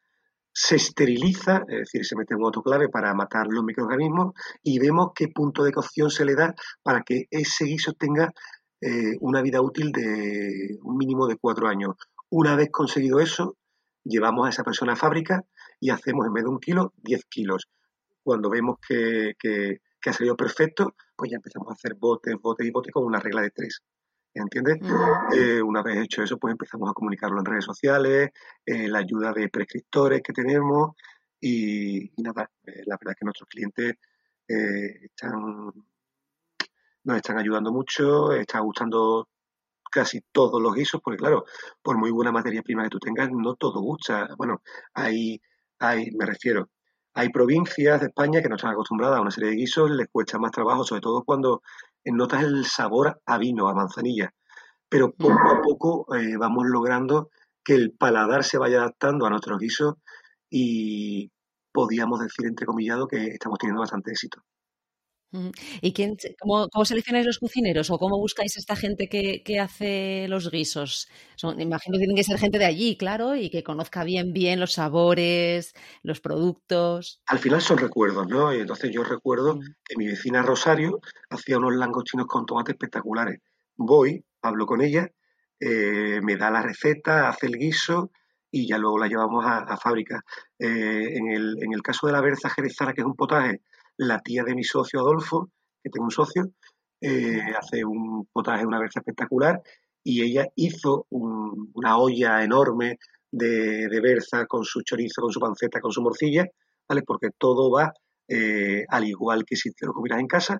se 0.53 0.75
esteriliza, 0.75 1.63
es 1.67 1.79
decir, 1.79 2.05
se 2.05 2.15
mete 2.15 2.35
un 2.35 2.43
autoclave 2.43 2.87
para 2.87 3.11
matar 3.15 3.47
los 3.47 3.63
microorganismos 3.63 4.33
y 4.61 4.77
vemos 4.77 5.09
qué 5.15 5.29
punto 5.29 5.63
de 5.63 5.71
cocción 5.71 6.11
se 6.11 6.23
le 6.23 6.35
da 6.35 6.53
para 6.83 7.01
que 7.01 7.25
ese 7.31 7.65
guiso 7.65 7.93
tenga 7.93 8.31
eh, 8.81 9.15
una 9.19 9.43
vida 9.43 9.61
útil 9.61 9.91
de 9.91 10.79
un 10.81 10.97
mínimo 10.97 11.27
de 11.27 11.37
cuatro 11.37 11.67
años. 11.67 11.95
Una 12.29 12.55
vez 12.55 12.69
conseguido 12.71 13.19
eso, 13.19 13.55
llevamos 14.03 14.47
a 14.47 14.49
esa 14.49 14.63
persona 14.63 14.93
a 14.93 14.95
fábrica 14.95 15.43
y 15.79 15.91
hacemos 15.91 16.25
en 16.25 16.33
vez 16.33 16.43
de 16.43 16.49
un 16.49 16.59
kilo, 16.59 16.93
10 16.97 17.25
kilos. 17.25 17.67
Cuando 18.23 18.49
vemos 18.49 18.77
que, 18.87 19.35
ha 20.05 20.13
salido 20.13 20.35
perfecto, 20.35 20.95
pues 21.15 21.29
ya 21.29 21.37
empezamos 21.37 21.69
a 21.69 21.73
hacer 21.73 21.95
botes, 21.95 22.35
botes 22.41 22.65
y 22.65 22.71
botes 22.71 22.91
con 22.91 23.05
una 23.05 23.19
regla 23.19 23.41
de 23.41 23.51
tres. 23.51 23.81
¿Entiendes? 24.33 24.77
Eh, 25.35 25.61
una 25.61 25.83
vez 25.83 25.97
hecho 25.97 26.23
eso, 26.23 26.37
pues 26.37 26.53
empezamos 26.53 26.89
a 26.89 26.93
comunicarlo 26.93 27.39
en 27.39 27.45
redes 27.45 27.65
sociales, 27.65 28.31
eh, 28.65 28.87
la 28.87 28.99
ayuda 28.99 29.33
de 29.33 29.49
prescriptores 29.49 30.21
que 30.23 30.33
tenemos 30.33 30.95
y, 31.39 32.11
nada, 32.17 32.49
eh, 32.65 32.83
la 32.85 32.97
verdad 32.97 33.11
es 33.11 33.15
que 33.17 33.25
nuestros 33.25 33.49
clientes 33.49 33.95
están, 34.47 35.71
nos 37.03 37.17
están 37.17 37.37
ayudando 37.37 37.71
mucho, 37.71 38.31
están 38.33 38.63
gustando 38.63 39.27
casi 39.91 40.21
todos 40.31 40.61
los 40.61 40.73
guisos, 40.73 41.01
porque 41.03 41.17
claro, 41.17 41.45
por 41.81 41.97
muy 41.97 42.11
buena 42.11 42.31
materia 42.31 42.63
prima 42.63 42.83
que 42.83 42.89
tú 42.89 42.99
tengas, 42.99 43.29
no 43.31 43.55
todo 43.55 43.81
gusta. 43.81 44.29
Bueno, 44.37 44.61
hay, 44.93 45.41
hay, 45.79 46.11
me 46.11 46.25
refiero, 46.25 46.69
hay 47.13 47.29
provincias 47.29 47.99
de 47.99 48.07
España 48.07 48.41
que 48.41 48.49
no 48.49 48.55
están 48.55 48.71
acostumbradas 48.71 49.17
a 49.17 49.21
una 49.21 49.31
serie 49.31 49.51
de 49.51 49.57
guisos, 49.57 49.91
les 49.91 50.07
cuesta 50.09 50.39
más 50.39 50.51
trabajo, 50.51 50.83
sobre 50.83 51.01
todo 51.01 51.23
cuando 51.23 51.61
notas 52.05 52.43
el 52.43 52.65
sabor 52.65 53.21
a 53.25 53.37
vino, 53.37 53.67
a 53.67 53.73
manzanilla. 53.75 54.33
Pero 54.89 55.11
poco 55.13 55.49
a 55.49 55.61
poco 55.61 56.15
eh, 56.15 56.37
vamos 56.37 56.65
logrando 56.67 57.29
que 57.63 57.75
el 57.75 57.91
paladar 57.93 58.43
se 58.43 58.57
vaya 58.57 58.79
adaptando 58.79 59.25
a 59.25 59.29
nuestros 59.29 59.59
guisos 59.59 59.95
y 60.49 61.31
podíamos 61.71 62.19
decir, 62.19 62.45
entrecomillado, 62.47 63.07
que 63.07 63.27
estamos 63.27 63.59
teniendo 63.59 63.81
bastante 63.81 64.11
éxito. 64.11 64.41
¿Y 65.81 65.93
quién, 65.93 66.17
cómo, 66.39 66.67
seleccionáis 66.83 67.25
los 67.25 67.39
cocineros 67.39 67.89
o 67.89 67.97
cómo 67.97 68.17
buscáis 68.17 68.57
a 68.57 68.59
esta 68.59 68.75
gente 68.75 69.07
que, 69.07 69.59
hace 69.59 70.27
los 70.27 70.51
guisos? 70.51 71.07
imagino 71.57 71.93
que 71.93 71.99
tienen 71.99 72.15
que 72.15 72.23
ser 72.23 72.37
gente 72.37 72.59
de 72.59 72.65
allí, 72.65 72.97
claro, 72.97 73.35
y 73.35 73.49
que 73.49 73.63
conozca 73.63 74.03
bien, 74.03 74.33
bien 74.33 74.59
los 74.59 74.73
sabores, 74.73 75.73
los 76.03 76.19
productos. 76.19 77.21
Al 77.27 77.39
final 77.39 77.61
son 77.61 77.77
recuerdos, 77.77 78.27
¿no? 78.27 78.53
Y 78.53 78.59
entonces 78.59 78.91
yo 78.91 79.03
recuerdo 79.03 79.59
que 79.85 79.95
mi 79.97 80.07
vecina 80.07 80.41
Rosario 80.41 80.99
hacía 81.29 81.57
unos 81.57 81.75
langostinos 81.75 82.27
con 82.27 82.45
tomate 82.45 82.73
espectaculares. 82.73 83.39
Voy, 83.77 84.23
hablo 84.41 84.65
con 84.65 84.81
ella, 84.81 85.09
eh, 85.59 86.19
me 86.21 86.35
da 86.35 86.51
la 86.51 86.61
receta, 86.61 87.29
hace 87.29 87.47
el 87.47 87.57
guiso 87.57 88.11
y 88.51 88.67
ya 88.67 88.77
luego 88.77 88.99
la 88.99 89.07
llevamos 89.07 89.45
a, 89.45 89.77
fábrica. 89.77 90.21
Eh, 90.59 91.15
en, 91.15 91.29
el, 91.29 91.57
en 91.61 91.73
el 91.73 91.81
caso 91.81 92.07
de 92.07 92.13
la 92.13 92.21
berza 92.21 92.49
jerezana, 92.49 92.93
que 92.93 93.01
es 93.01 93.07
un 93.07 93.15
potaje, 93.15 93.61
la 94.01 94.19
tía 94.19 94.43
de 94.43 94.55
mi 94.55 94.63
socio 94.63 94.99
Adolfo, 94.99 95.51
que 95.83 95.89
tengo 95.89 96.05
un 96.05 96.11
socio, 96.11 96.51
eh, 96.99 97.39
hace 97.57 97.85
un 97.85 98.25
potaje, 98.31 98.65
una 98.65 98.79
vez 98.79 98.91
espectacular, 98.95 99.61
y 100.03 100.23
ella 100.23 100.47
hizo 100.55 101.05
una 101.09 101.97
olla 101.97 102.43
enorme 102.43 102.97
de, 103.31 103.87
berza 104.01 104.47
con 104.47 104.65
su 104.65 104.81
chorizo, 104.81 105.21
con 105.21 105.31
su 105.31 105.39
panceta, 105.39 105.79
con 105.79 105.91
su 105.91 106.01
morcilla, 106.01 106.45
¿vale? 106.89 107.03
Porque 107.03 107.29
todo 107.37 107.69
va 107.71 107.93
eh, 108.27 108.83
al 108.89 109.05
igual 109.05 109.45
que 109.45 109.55
si 109.55 109.71
te 109.71 109.85
lo 109.85 109.93
comieras 109.93 110.19
en 110.19 110.27
casa. 110.27 110.59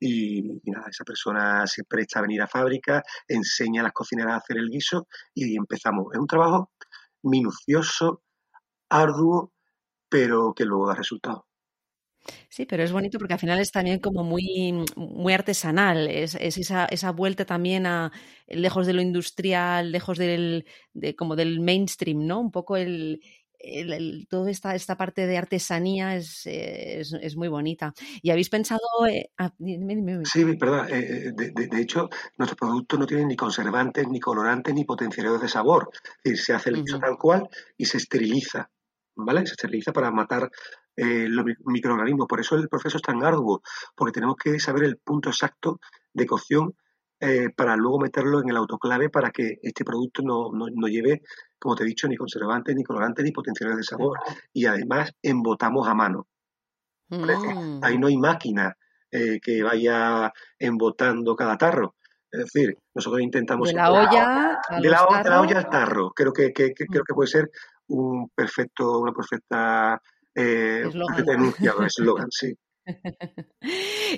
Y, 0.00 0.42
nada, 0.64 0.86
esa 0.90 1.04
persona 1.04 1.66
se 1.66 1.84
presta 1.84 2.18
a 2.20 2.22
venir 2.22 2.40
a 2.40 2.48
fábrica, 2.48 3.02
enseña 3.28 3.82
a 3.82 3.84
las 3.84 3.92
cocineras 3.92 4.32
a 4.32 4.36
hacer 4.38 4.56
el 4.56 4.70
guiso 4.70 5.06
y 5.34 5.56
empezamos. 5.56 6.06
Es 6.12 6.18
un 6.18 6.26
trabajo 6.26 6.70
minucioso, 7.22 8.22
arduo, 8.88 9.52
pero 10.08 10.54
que 10.54 10.64
luego 10.64 10.88
da 10.88 10.94
resultados. 10.94 11.51
Sí, 12.48 12.66
pero 12.66 12.82
es 12.82 12.92
bonito 12.92 13.18
porque 13.18 13.34
al 13.34 13.40
final 13.40 13.58
es 13.60 13.72
también 13.72 13.98
como 13.98 14.22
muy, 14.24 14.84
muy 14.96 15.32
artesanal, 15.32 16.08
es, 16.08 16.34
esa, 16.36 16.84
esa, 16.86 17.10
vuelta 17.10 17.44
también 17.44 17.86
a 17.86 18.12
lejos 18.46 18.86
de 18.86 18.92
lo 18.92 19.02
industrial, 19.02 19.90
lejos 19.90 20.18
del, 20.18 20.66
de, 20.92 21.16
como 21.16 21.36
del 21.36 21.60
mainstream, 21.60 22.26
¿no? 22.26 22.40
Un 22.40 22.50
poco 22.50 22.76
el, 22.76 23.20
toda 24.28 24.50
esta, 24.50 24.74
esta 24.74 24.96
parte 24.96 25.26
de 25.26 25.36
artesanía 25.36 26.16
es, 26.16 26.42
es, 26.46 27.36
muy 27.36 27.48
bonita. 27.48 27.94
¿Y 28.20 28.30
habéis 28.30 28.48
pensado...? 28.48 28.80
Eh, 29.08 29.30
ah, 29.38 29.52
sí, 30.24 30.44
perdón. 30.56 30.88
Eh, 30.90 31.28
eh, 31.28 31.52
de, 31.52 31.80
hecho, 31.80 32.08
nuestro 32.36 32.56
producto 32.56 32.96
no 32.98 33.06
tiene 33.06 33.24
ni 33.26 33.36
conservantes, 33.36 34.06
ni 34.08 34.20
colorantes, 34.20 34.74
ni 34.74 34.84
potenciadores 34.84 35.42
de 35.42 35.48
sabor. 35.48 35.90
se 36.24 36.52
hace 36.52 36.70
el 36.70 36.84
tal 36.84 37.16
cual 37.18 37.48
y 37.76 37.84
se 37.84 37.98
esteriliza. 37.98 38.70
¿Vale? 39.14 39.46
Se 39.46 39.52
esteriliza 39.52 39.92
para 39.92 40.10
matar 40.10 40.50
eh, 40.96 41.26
los 41.28 41.44
microorganismos. 41.64 42.26
Por 42.26 42.40
eso 42.40 42.56
el 42.56 42.68
proceso 42.68 42.98
es 42.98 43.02
tan 43.02 43.22
arduo, 43.24 43.62
porque 43.94 44.12
tenemos 44.12 44.36
que 44.36 44.58
saber 44.60 44.84
el 44.84 44.98
punto 44.98 45.30
exacto 45.30 45.80
de 46.12 46.26
cocción 46.26 46.74
eh, 47.24 47.50
para 47.54 47.76
luego 47.76 48.00
meterlo 48.00 48.40
en 48.40 48.48
el 48.48 48.56
autoclave 48.56 49.08
para 49.08 49.30
que 49.30 49.58
este 49.62 49.84
producto 49.84 50.22
no, 50.22 50.50
no, 50.52 50.88
lleve, 50.88 51.22
como 51.58 51.76
te 51.76 51.84
he 51.84 51.86
dicho, 51.86 52.08
ni 52.08 52.16
conservantes, 52.16 52.74
ni 52.74 52.82
colorantes, 52.82 53.24
ni 53.24 53.30
potenciadores 53.30 53.78
de 53.78 53.84
sabor. 53.84 54.18
Y 54.52 54.66
además 54.66 55.14
embotamos 55.22 55.86
a 55.86 55.94
mano. 55.94 56.26
Mm. 57.08 57.80
Ahí 57.82 57.96
no 57.98 58.08
hay 58.08 58.16
máquina 58.16 58.76
eh, 59.10 59.38
que 59.40 59.62
vaya 59.62 60.32
embotando 60.58 61.36
cada 61.36 61.56
tarro. 61.56 61.94
Es 62.28 62.40
decir, 62.40 62.76
nosotros 62.94 63.22
intentamos... 63.22 63.68
De 63.68 63.74
la 63.74 63.92
olla, 63.92 64.58
de 64.80 64.88
la, 64.88 65.06
olla 65.40 65.58
al 65.58 65.70
tarro. 65.70 66.10
Creo 66.10 66.32
que, 66.32 66.52
que, 66.52 66.72
que 66.74 66.86
creo 66.86 67.02
mm. 67.02 67.06
que 67.06 67.14
puede 67.14 67.28
ser 67.28 67.50
un 67.86 68.30
perfecto, 68.34 68.98
una 68.98 69.12
perfecta 69.12 70.02
eh, 70.34 70.84
eslogan, 70.86 72.30
sí. 72.30 72.54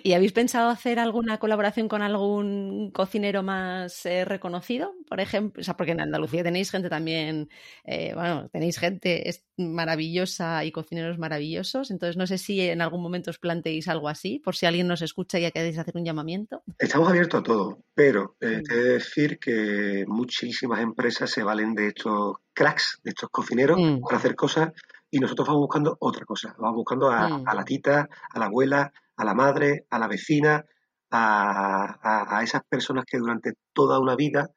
¿Y 0.02 0.12
habéis 0.12 0.32
pensado 0.32 0.70
hacer 0.70 0.98
alguna 0.98 1.38
colaboración 1.38 1.88
con 1.88 2.02
algún 2.02 2.90
cocinero 2.92 3.42
más 3.42 4.04
eh, 4.06 4.24
reconocido? 4.24 4.94
Por 5.08 5.20
ejemplo, 5.20 5.60
o 5.60 5.64
sea, 5.64 5.76
porque 5.76 5.92
en 5.92 6.00
Andalucía 6.00 6.42
tenéis 6.42 6.70
gente 6.70 6.88
también, 6.88 7.48
eh, 7.84 8.12
bueno, 8.14 8.48
tenéis 8.50 8.78
gente 8.78 9.42
maravillosa 9.56 10.64
y 10.64 10.72
cocineros 10.72 11.18
maravillosos. 11.18 11.90
Entonces, 11.90 12.16
no 12.16 12.26
sé 12.26 12.38
si 12.38 12.60
en 12.60 12.80
algún 12.80 13.02
momento 13.02 13.30
os 13.30 13.38
planteéis 13.38 13.88
algo 13.88 14.08
así, 14.08 14.38
por 14.38 14.56
si 14.56 14.66
alguien 14.66 14.88
nos 14.88 15.02
escucha 15.02 15.38
y 15.38 15.50
queréis 15.50 15.78
hacer 15.78 15.96
un 15.96 16.04
llamamiento. 16.04 16.62
Estamos 16.78 17.08
abiertos 17.08 17.40
a 17.40 17.42
todo, 17.42 17.78
pero 17.94 18.36
eh, 18.40 18.62
mm. 18.62 18.72
he 18.72 18.76
de 18.76 18.88
decir 18.94 19.38
que 19.38 20.04
muchísimas 20.06 20.80
empresas 20.80 21.30
se 21.30 21.42
valen 21.42 21.74
de 21.74 21.88
estos 21.88 22.36
cracks, 22.52 23.00
de 23.02 23.10
estos 23.10 23.28
cocineros, 23.30 23.78
mm. 23.78 24.00
para 24.00 24.16
hacer 24.16 24.34
cosas 24.34 24.72
y 25.14 25.20
nosotros 25.20 25.46
vamos 25.46 25.60
buscando 25.60 25.96
otra 26.00 26.24
cosa. 26.24 26.56
Vamos 26.58 26.78
buscando 26.78 27.08
a, 27.08 27.28
mm. 27.28 27.44
la 27.44 27.64
tita, 27.64 28.08
a 28.32 28.38
la 28.40 28.46
abuela, 28.46 28.92
a 29.16 29.24
la 29.24 29.32
madre, 29.32 29.86
a 29.88 30.00
la 30.00 30.08
vecina, 30.08 30.64
a, 31.12 32.40
esas 32.42 32.64
personas 32.68 33.04
que 33.06 33.18
durante 33.18 33.52
toda 33.72 34.00
una 34.00 34.16
vida 34.16 34.50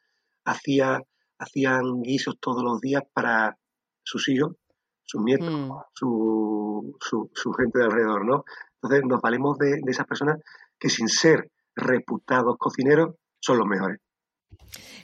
hacía, 0.46 1.00
hacían 1.38 2.02
guisos 2.02 2.40
todos 2.40 2.64
los 2.64 2.82
días 2.82 3.04
para 3.14 3.56
sus 4.02 4.28
hijos, 4.30 4.56
sus 5.04 5.22
nietos, 5.22 5.54
mm. 5.54 5.72
su, 5.94 6.98
su, 7.00 7.54
gente 7.54 7.78
de 7.78 7.86
alrededor, 7.86 8.26
¿no? 8.26 8.44
Entonces 8.82 9.06
nos 9.08 9.22
valemos 9.22 9.60
de 9.60 9.80
esas 9.86 10.08
personas 10.08 10.40
que 10.80 10.90
sin 10.90 11.08
ser 11.08 11.52
reputados 11.76 12.56
cocineros 12.58 13.14
son 13.40 13.60
los 13.60 13.68
mejores. 13.68 14.00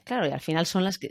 Claro, 0.03 0.27
y 0.27 0.32
al 0.32 0.41
final 0.41 0.65
son 0.65 0.84
las 0.84 0.98
que 0.98 1.10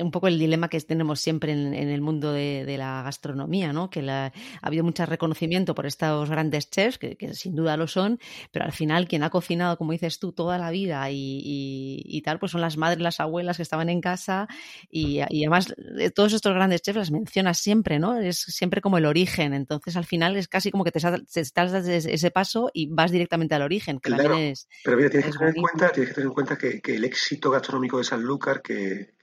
un 0.00 0.10
poco 0.10 0.28
el 0.28 0.38
dilema 0.38 0.68
que 0.68 0.80
tenemos 0.80 1.20
siempre 1.20 1.52
en, 1.52 1.74
el 1.74 2.00
mundo 2.00 2.32
de, 2.32 2.74
la 2.78 3.02
gastronomía, 3.02 3.72
¿no? 3.72 3.90
Que 3.90 4.00
ha 4.08 4.32
habido 4.62 4.82
mucho 4.82 5.04
reconocimiento 5.04 5.74
por 5.74 5.84
estos 5.86 6.30
grandes 6.30 6.70
chefs, 6.70 6.98
que, 6.98 7.16
sin 7.34 7.54
duda 7.54 7.76
lo 7.76 7.86
son, 7.86 8.18
pero 8.50 8.64
al 8.64 8.72
final 8.72 9.06
quien 9.08 9.24
ha 9.24 9.30
cocinado, 9.30 9.76
como 9.76 9.92
dices 9.92 10.18
tú, 10.18 10.32
toda 10.32 10.56
la 10.56 10.70
vida 10.70 11.06
y, 11.10 12.22
tal, 12.24 12.38
pues 12.38 12.52
son 12.52 12.62
las 12.62 12.78
madres, 12.78 13.02
las 13.02 13.20
abuelas 13.20 13.58
que 13.58 13.62
estaban 13.62 13.90
en 13.90 14.00
casa 14.00 14.48
y, 14.90 15.20
además 15.20 15.74
todos 16.14 16.32
estos 16.32 16.54
grandes 16.54 16.80
chefs 16.80 16.96
las 16.96 17.10
mencionas 17.10 17.58
siempre, 17.58 17.98
¿no? 17.98 18.16
Es 18.16 18.38
siempre 18.38 18.80
como 18.80 18.96
el 18.96 19.04
origen, 19.04 19.52
entonces 19.52 19.96
al 19.96 20.06
final 20.06 20.36
es 20.36 20.48
casi 20.48 20.70
como 20.70 20.84
que 20.84 20.92
te, 20.92 20.98
estás 21.40 21.86
ese 21.86 22.30
paso 22.30 22.70
y 22.72 22.86
vas 22.86 23.10
directamente 23.10 23.54
al 23.54 23.62
origen, 23.62 24.00
que 24.00 24.10
claro, 24.10 24.34
es, 24.36 24.66
pero 24.82 24.96
mira, 24.96 25.10
tienes, 25.10 25.32
que 25.32 25.38
tener, 25.38 25.56
en 25.56 25.62
cuenta, 25.62 25.92
tienes 25.92 26.08
que 26.08 26.14
tener 26.14 26.28
en 26.28 26.34
cuenta 26.34 26.56
que, 26.56 26.80
que 26.80 26.96
el 26.96 27.04
éxito 27.04 27.50
gastronómico 27.50 27.73
de 27.80 28.04
Sanlúcar, 28.04 28.62
que, 28.62 29.14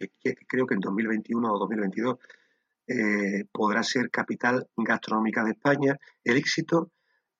creo 0.48 0.66
que 0.66 0.74
en 0.74 0.80
2021 0.80 1.54
o 1.54 1.60
2022 1.60 2.18
eh, 2.88 3.46
podrá 3.52 3.84
ser 3.84 4.10
capital 4.10 4.68
gastronómica 4.76 5.44
de 5.44 5.52
España, 5.52 5.98
el 6.24 6.38
éxito 6.38 6.92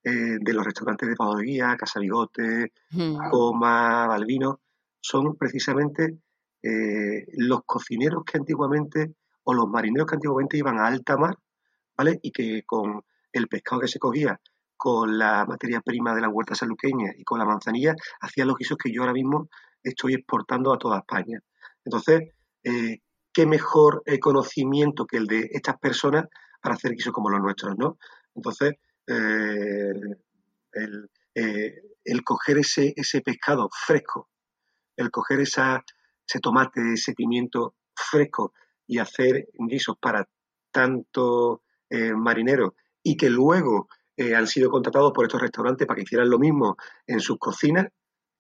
eh, 0.04 0.38
de 0.40 0.54
los 0.54 0.66
restaurantes 0.66 1.08
de 1.10 1.16
Padoguía, 1.16 1.76
Casa 1.78 2.00
Bigote, 2.00 2.72
Coma, 3.30 4.08
Balbino, 4.08 4.62
son 5.00 5.36
precisamente 5.36 6.20
eh, 6.64 7.26
los 7.34 7.62
cocineros 7.66 8.24
que 8.24 8.38
antiguamente, 8.38 9.16
o 9.44 9.54
los 9.54 9.68
marineros 9.68 10.08
que 10.08 10.16
antiguamente 10.16 10.58
iban 10.58 10.80
a 10.80 10.88
alta 10.88 11.18
mar, 11.18 11.36
¿vale? 11.98 12.20
Y 12.22 12.32
que 12.32 12.64
con 12.64 13.04
el 13.34 13.48
pescado 13.48 13.82
que 13.82 13.88
se 13.88 14.00
cogía, 14.00 14.40
con 14.78 15.18
la 15.18 15.46
materia 15.46 15.82
prima 15.82 16.16
de 16.16 16.22
la 16.22 16.30
huerta 16.30 16.56
saluqueña 16.56 17.12
y 17.16 17.24
con 17.24 17.40
la 17.40 17.46
manzanilla, 17.46 17.96
hacían 18.22 18.48
los 18.48 18.58
guisos 18.58 18.78
que 18.78 18.92
yo 18.92 19.02
ahora 19.02 19.14
mismo 19.14 19.50
estoy 19.84 20.16
exportando 20.16 20.74
a 20.74 20.78
toda 20.78 21.00
España. 21.00 21.42
Entonces, 21.84 22.30
eh, 22.64 23.00
¿qué 23.34 23.46
mejor 23.46 24.04
eh, 24.06 24.20
conocimiento 24.20 25.06
que 25.06 25.18
el 25.18 25.28
de 25.28 25.50
estas 25.52 25.78
personas 25.80 26.26
para 26.62 26.76
hacer 26.76 26.92
guisos 26.92 27.14
como 27.14 27.30
los 27.30 27.42
nuestros, 27.42 27.76
¿no? 27.78 27.98
Entonces, 28.36 28.74
eh, 29.08 29.94
el, 30.74 32.24
coger 32.24 32.60
ese, 32.60 32.94
ese 32.96 33.22
pescado 33.22 33.70
fresco, 33.72 34.30
el 34.96 35.10
coger 35.10 35.42
esa, 35.42 35.84
ese 36.28 36.40
tomate, 36.40 36.94
ese 36.94 37.14
pimiento 37.14 37.76
fresco 37.96 38.54
y 38.86 39.00
hacer 39.00 39.48
guisos 39.54 39.98
para 40.00 40.28
tanto 40.72 41.64
eh, 41.90 42.14
marineros 42.14 42.74
y 43.04 43.18
que 43.18 43.30
luego 43.30 43.88
han 44.36 44.46
sido 44.46 44.70
contratados 44.70 45.14
por 45.14 45.26
estos 45.26 45.42
restaurantes 45.42 45.88
para 45.88 45.96
que 45.96 46.04
hicieran 46.04 46.30
lo 46.30 46.38
mismo 46.38 46.78
en 47.08 47.20
sus 47.20 47.40
cocinas, 47.40 47.88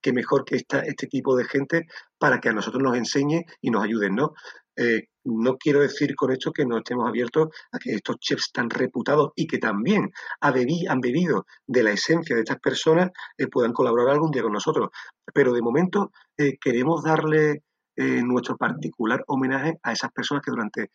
que 0.01 0.13
mejor 0.13 0.45
que 0.45 0.55
esta, 0.55 0.79
este 0.79 1.07
tipo 1.07 1.35
de 1.35 1.45
gente 1.45 1.87
para 2.17 2.39
que 2.39 2.49
a 2.49 2.53
nosotros 2.53 2.81
nos 2.81 2.97
enseñe 2.97 3.45
y 3.61 3.71
nos 3.71 3.83
ayuden, 3.83 4.15
¿no? 4.15 4.33
Eh, 4.75 5.07
no 5.25 5.57
quiero 5.57 5.81
decir 5.81 6.15
con 6.15 6.31
esto 6.31 6.51
que 6.51 6.65
no 6.65 6.77
estemos 6.77 7.07
abiertos 7.07 7.49
a 7.71 7.77
que 7.77 7.93
estos 7.93 8.17
chefs 8.19 8.51
tan 8.51 8.69
reputados 8.69 9.31
y 9.35 9.45
que 9.45 9.59
también 9.59 10.11
han 10.39 11.01
bebido 11.01 11.45
de 11.67 11.83
la 11.83 11.91
esencia 11.91 12.35
de 12.35 12.41
estas 12.41 12.59
personas 12.59 13.11
eh, 13.37 13.47
puedan 13.47 13.73
colaborar 13.73 14.09
algún 14.09 14.31
día 14.31 14.41
con 14.43 14.53
nosotros. 14.53 14.89
Pero 15.33 15.53
de 15.53 15.61
momento 15.61 16.11
eh, 16.37 16.57
queremos 16.59 17.03
darle 17.03 17.63
nuestro 17.93 18.57
particular 18.57 19.23
homenaje 19.27 19.77
a 19.83 19.91
esas 19.91 20.11
personas 20.11 20.43
que 20.43 20.49
durante 20.49 20.89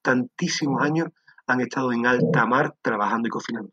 tantísimos 0.00 0.80
años 0.80 1.08
han 1.46 1.60
estado 1.60 1.92
en 1.92 2.06
alta 2.06 2.46
mar 2.46 2.74
trabajando 2.80 3.28
y 3.28 3.30
cocinando. 3.30 3.70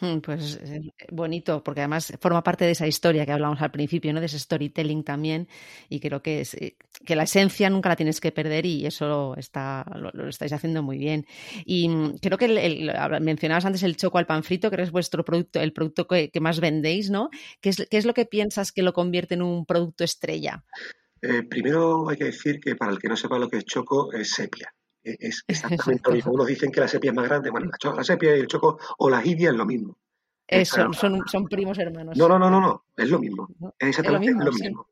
Mm, 0.00 0.18
pues 0.18 0.58
eh, 0.64 0.80
bonito, 1.12 1.62
porque 1.62 1.80
además 1.80 2.12
forma 2.20 2.42
parte 2.42 2.64
de 2.64 2.72
esa 2.72 2.86
historia 2.86 3.24
que 3.24 3.30
hablamos 3.30 3.62
al 3.62 3.70
principio, 3.70 4.12
¿no? 4.12 4.18
De 4.18 4.26
ese 4.26 4.40
storytelling 4.40 5.04
también, 5.04 5.48
y 5.88 6.00
creo 6.00 6.20
que 6.20 6.40
es 6.40 6.54
eh, 6.54 6.76
que 7.06 7.14
la 7.14 7.22
esencia 7.22 7.70
nunca 7.70 7.88
la 7.88 7.96
tienes 7.96 8.20
que 8.20 8.32
perder 8.32 8.66
y 8.66 8.86
eso 8.86 9.36
está, 9.36 9.84
lo, 9.94 10.28
estáis 10.28 10.52
haciendo 10.52 10.82
muy 10.82 10.98
bien. 10.98 11.26
Y 11.64 11.88
mm, 11.88 12.18
creo 12.18 12.38
que 12.38 12.48
mencionabas 13.20 13.66
antes 13.66 13.84
el 13.84 13.96
choco 13.96 14.18
al 14.18 14.26
pan 14.26 14.42
frito, 14.42 14.68
que 14.70 14.82
es 14.82 14.90
vuestro 14.90 15.24
producto, 15.24 15.60
el 15.60 15.72
producto 15.72 16.08
que, 16.08 16.30
más 16.40 16.58
vendéis, 16.60 17.10
¿no? 17.10 17.30
¿Qué 17.60 17.68
es, 17.70 17.86
¿Qué 17.88 17.96
es, 17.96 18.04
lo 18.04 18.14
que 18.14 18.26
piensas 18.26 18.72
que 18.72 18.82
lo 18.82 18.92
convierte 18.92 19.34
en 19.34 19.42
un 19.42 19.64
producto 19.64 20.02
estrella? 20.02 20.64
Eh, 21.22 21.44
primero 21.44 22.08
hay 22.08 22.16
que 22.16 22.24
decir 22.24 22.60
que 22.60 22.74
para 22.74 22.90
el 22.90 22.98
que 22.98 23.08
no 23.08 23.16
sepa 23.16 23.38
lo 23.38 23.48
que 23.48 23.58
es 23.58 23.64
choco, 23.64 24.12
es 24.12 24.30
sepia. 24.30 24.74
Es 25.04 25.44
exactamente 25.48 26.02
lo 26.08 26.14
mismo. 26.14 26.32
Unos 26.32 26.46
dicen 26.46 26.72
que 26.72 26.80
la 26.80 26.88
sepia 26.88 27.10
es 27.10 27.16
más 27.16 27.28
grande. 27.28 27.50
Bueno, 27.50 27.70
la, 27.96 28.04
sepia 28.04 28.36
y 28.36 28.40
el 28.40 28.46
choco 28.46 28.78
o 28.98 29.10
la 29.10 29.20
jibia 29.20 29.50
es 29.50 29.56
lo 29.56 29.66
mismo. 29.66 29.98
son, 30.64 31.46
primos 31.48 31.78
hermanos. 31.78 32.16
No, 32.16 32.28
no, 32.28 32.38
no, 32.38 32.50
no, 32.50 32.60
no. 32.60 32.84
Es 32.96 33.10
lo 33.10 33.18
mismo. 33.18 33.48
Es 33.78 33.88
exactamente 33.88 34.44
lo 34.44 34.52
mismo. 34.52 34.86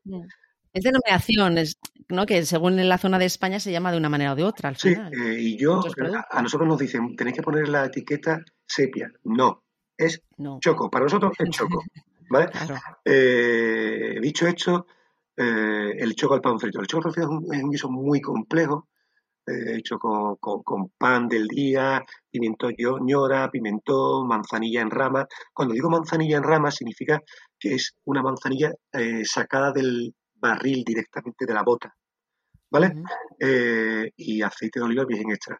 Es 0.71 0.83
denominación, 0.83 1.59
es, 1.59 1.77
¿no? 2.09 2.25
que 2.25 2.43
según 2.45 2.87
la 2.89 2.97
zona 2.97 3.19
de 3.19 3.25
España 3.25 3.59
se 3.59 3.71
llama 3.71 3.91
de 3.91 3.97
una 3.99 4.09
manera 4.09 4.33
o 4.33 4.35
de 4.35 4.43
otra. 4.43 4.69
Al 4.69 4.75
final. 4.75 5.11
Sí, 5.13 5.21
eh, 5.21 5.39
y 5.39 5.57
yo, 5.57 5.81
a, 6.31 6.41
nosotros 6.41 6.67
nos 6.67 6.79
dicen, 6.79 7.15
tenéis 7.15 7.35
que 7.35 7.43
poner 7.43 7.69
la 7.69 7.85
etiqueta 7.85 8.43
sepia. 8.65 9.11
No, 9.23 9.63
es 9.95 10.23
choco. 10.59 10.89
Para 10.89 11.05
nosotros 11.05 11.33
es 11.37 11.49
choco. 11.49 11.83
¿Vale? 12.29 12.49
Eh, 13.05 14.17
dicho 14.19 14.47
esto, 14.47 14.87
eh, 15.37 15.93
el 15.99 16.15
choco 16.15 16.33
al 16.33 16.41
pan 16.41 16.59
frito. 16.59 16.79
El 16.79 16.87
choco 16.87 17.09
al 17.09 17.13
pan 17.13 17.27
frito 17.29 17.53
es 17.53 17.61
un 17.61 17.69
guiso 17.69 17.91
muy 17.91 18.19
complejo 18.19 18.87
eh, 19.45 19.77
hecho 19.77 19.99
con, 19.99 20.37
con, 20.37 20.89
pan 20.97 21.27
del 21.27 21.47
día, 21.47 22.01
pimiento 22.31 22.69
ñora, 22.71 23.51
pimentón, 23.51 24.25
manzanilla 24.27 24.81
en 24.81 24.89
rama. 24.89 25.27
Cuando 25.53 25.73
digo 25.73 25.89
manzanilla 25.89 26.37
en 26.37 26.43
rama 26.43 26.71
significa 26.71 27.19
que 27.59 27.75
es 27.75 27.95
una 28.05 28.21
manzanilla 28.21 28.71
eh, 28.93 29.25
sacada 29.25 29.73
del 29.73 30.15
barril 30.35 30.83
directamente 30.85 31.45
de 31.45 31.53
la 31.53 31.63
bota, 31.63 31.93
¿vale? 32.71 32.93
Eh, 33.39 34.11
y 34.15 34.41
aceite 34.41 34.79
de 34.79 34.85
oliva 34.85 35.03
bien 35.05 35.29
extra. 35.31 35.57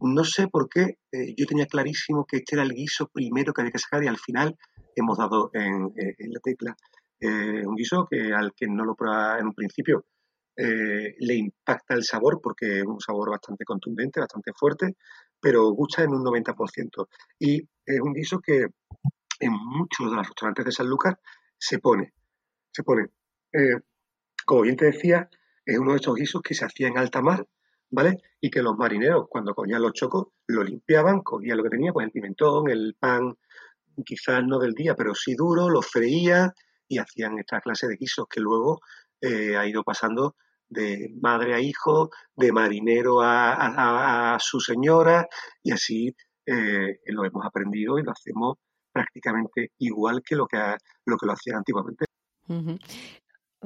No 0.00 0.24
sé 0.24 0.48
por 0.48 0.68
qué, 0.68 0.98
yo 1.12 1.46
tenía 1.46 1.66
clarísimo 1.66 2.26
que 2.26 2.38
este 2.38 2.56
era 2.56 2.62
el 2.62 2.72
guiso 2.72 3.08
primero 3.08 3.52
que 3.52 3.62
había 3.62 3.72
que 3.72 3.78
sacar 3.78 4.04
y 4.04 4.08
al 4.08 4.18
final 4.18 4.54
hemos 4.94 5.16
dado 5.16 5.50
en, 5.54 5.90
en 5.96 6.32
la 6.32 6.40
tecla 6.40 6.76
un 7.20 7.74
guiso 7.76 8.06
que 8.10 8.34
al 8.34 8.52
que 8.54 8.66
no 8.66 8.84
lo 8.84 8.94
prueba 8.94 9.38
en 9.38 9.46
un 9.46 9.54
principio 9.54 10.04
eh, 10.56 11.14
le 11.18 11.34
impacta 11.34 11.94
el 11.94 12.04
sabor 12.04 12.40
porque 12.42 12.78
es 12.78 12.84
un 12.84 13.00
sabor 13.00 13.30
bastante 13.30 13.64
contundente, 13.64 14.20
bastante 14.20 14.52
fuerte, 14.54 14.96
pero 15.40 15.70
gusta 15.70 16.02
en 16.02 16.10
un 16.10 16.24
90%. 16.24 17.08
Y 17.38 17.60
es 17.84 18.00
un 18.00 18.14
guiso 18.14 18.40
que 18.40 18.66
en 19.40 19.52
muchos 19.52 20.10
de 20.10 20.16
los 20.16 20.26
restaurantes 20.26 20.64
de 20.64 20.72
San 20.72 20.88
Lucas 20.88 21.14
se 21.58 21.78
pone. 21.78 22.12
Se 22.72 22.82
pone. 22.82 23.08
Eh, 23.52 23.80
como 24.44 24.62
bien 24.62 24.76
te 24.76 24.86
decía, 24.86 25.28
es 25.64 25.78
uno 25.78 25.92
de 25.92 25.96
estos 25.96 26.14
guisos 26.14 26.42
que 26.42 26.54
se 26.54 26.64
hacía 26.64 26.88
en 26.88 26.98
alta 26.98 27.20
mar, 27.20 27.46
¿vale? 27.90 28.22
Y 28.40 28.50
que 28.50 28.62
los 28.62 28.76
marineros, 28.76 29.26
cuando 29.28 29.54
cogían 29.54 29.82
los 29.82 29.92
chocos, 29.92 30.28
lo 30.46 30.62
limpiaban, 30.62 31.20
cogían 31.20 31.58
lo 31.58 31.64
que 31.64 31.70
tenía, 31.70 31.92
pues 31.92 32.06
el 32.06 32.12
pimentón, 32.12 32.70
el 32.70 32.96
pan, 32.98 33.36
quizás 34.04 34.42
no 34.44 34.58
del 34.58 34.72
día, 34.72 34.94
pero 34.94 35.14
sí 35.14 35.34
duro, 35.34 35.68
lo 35.68 35.82
freían 35.82 36.52
y 36.88 36.98
hacían 36.98 37.38
esta 37.38 37.60
clase 37.60 37.88
de 37.88 37.96
guisos 37.96 38.26
que 38.28 38.40
luego 38.40 38.80
eh, 39.20 39.56
ha 39.56 39.66
ido 39.66 39.82
pasando 39.82 40.36
de 40.68 41.14
madre 41.20 41.54
a 41.54 41.60
hijo, 41.60 42.10
de 42.34 42.52
marinero 42.52 43.20
a, 43.22 44.36
su 44.40 44.60
señora, 44.60 45.26
y 45.62 45.72
así 45.72 46.14
eh, 46.44 46.98
lo 47.06 47.24
hemos 47.24 47.44
aprendido 47.44 47.98
y 47.98 48.02
lo 48.02 48.12
hacemos 48.12 48.56
prácticamente 48.92 49.72
igual 49.78 50.22
que 50.22 50.36
lo 50.36 50.46
que, 50.46 50.58
lo, 51.04 51.16
que 51.16 51.26
lo 51.26 51.32
hacían 51.32 51.58
antiguamente. 51.58 52.06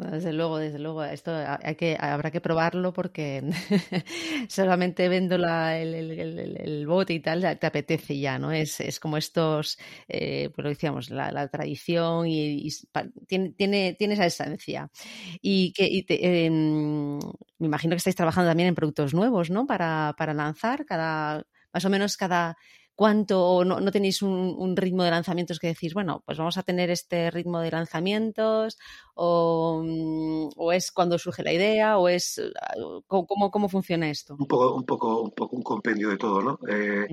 Desde 0.01 0.33
luego, 0.33 0.59
desde 0.59 0.79
luego. 0.79 1.05
Esto 1.05 1.33
hay 1.63 1.75
que, 1.75 1.97
habrá 2.01 2.31
que 2.31 2.41
probarlo 2.41 2.93
porque 2.93 3.43
solamente 4.49 5.09
viendo 5.09 5.37
la, 5.37 5.79
el, 5.79 5.95
el, 5.95 6.87
bote 6.87 7.13
y 7.13 7.21
tal 7.21 7.59
te 7.59 7.67
apetece 7.67 8.19
ya, 8.19 8.39
¿no? 8.39 8.51
Es, 8.53 8.81
es 8.81 8.99
como 8.99 9.17
estos, 9.17 9.79
eh, 10.09 10.51
pues 10.55 10.63
lo 10.63 10.71
decíamos, 10.71 11.11
la, 11.11 11.49
tradición 11.49 12.27
y, 12.27 12.69
tiene, 13.27 13.51
tiene, 13.51 13.95
tiene, 13.99 14.15
esa 14.15 14.27
esencia. 14.27 14.91
Y 15.43 15.73
que 15.73 16.05
em, 16.09 17.19
me 17.59 17.67
imagino 17.67 17.93
que 17.93 17.99
estáis 17.99 18.17
trabajando 18.17 18.51
también 18.51 18.69
en 18.69 18.75
productos 18.75 19.13
nuevos, 19.13 19.51
¿no? 19.51 19.67
Para, 19.67 20.15
para 20.17 20.33
lanzar 20.35 20.87
cada, 20.87 21.45
más 21.73 21.85
o 21.85 21.91
menos 21.91 22.17
cada, 22.17 22.57
cuánto, 23.01 23.43
o 23.43 23.65
no, 23.65 23.91
tenéis 23.91 24.21
un, 24.21 24.77
ritmo 24.77 25.05
de 25.05 25.11
lanzamientos 25.11 25.59
que 25.59 25.69
decís, 25.69 25.95
bueno, 25.95 26.23
pues 26.27 26.37
vamos 26.37 26.59
a 26.59 26.63
tener 26.63 26.91
este 26.91 27.31
ritmo 27.31 27.59
de 27.61 27.71
lanzamientos, 27.71 28.77
o, 29.15 29.83
mm, 29.83 30.71
es 30.75 30.93
cuando 30.93 31.17
surge 31.17 31.43
la 31.43 31.51
idea, 31.51 31.97
o 31.97 32.11
es 32.11 32.39
ah, 32.61 32.75
cómo, 33.07 33.51
cómo 33.51 33.71
funciona 33.71 34.11
esto. 34.11 34.37
Un 34.39 34.47
poco, 34.47 34.75
un 34.75 34.85
poco, 34.85 35.23
un 35.23 35.31
poco 35.31 35.57
un 35.57 35.63
compendio 35.63 36.11
de 36.11 36.19
todo, 36.19 36.43
¿no? 36.43 36.59
Eh, 36.69 37.07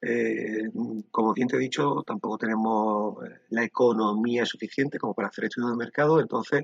eh, 0.00 0.70
como 1.10 1.34
bien 1.34 1.48
te 1.48 1.56
he 1.56 1.58
dicho, 1.58 2.04
tampoco 2.06 2.38
tenemos 2.38 3.16
eh, 3.24 3.40
la 3.50 3.64
economía 3.64 4.46
suficiente 4.46 4.96
como 5.00 5.12
para 5.12 5.26
hacer 5.26 5.46
estudios 5.46 5.72
de 5.72 5.76
mercado, 5.76 6.20
entonces 6.20 6.62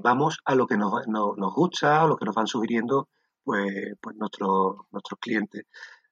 vamos 0.00 0.38
a 0.46 0.54
lo 0.54 0.66
que 0.66 0.78
nos, 0.78 1.06
nos, 1.06 1.54
gusta, 1.54 2.02
a 2.02 2.06
lo 2.06 2.16
que 2.16 2.24
nos 2.24 2.34
van 2.34 2.46
sugiriendo 2.46 3.08
pues, 3.42 3.92
pues 4.00 4.16
nuestros, 4.16 4.76
nuestros 4.90 5.20
clientes. 5.20 5.64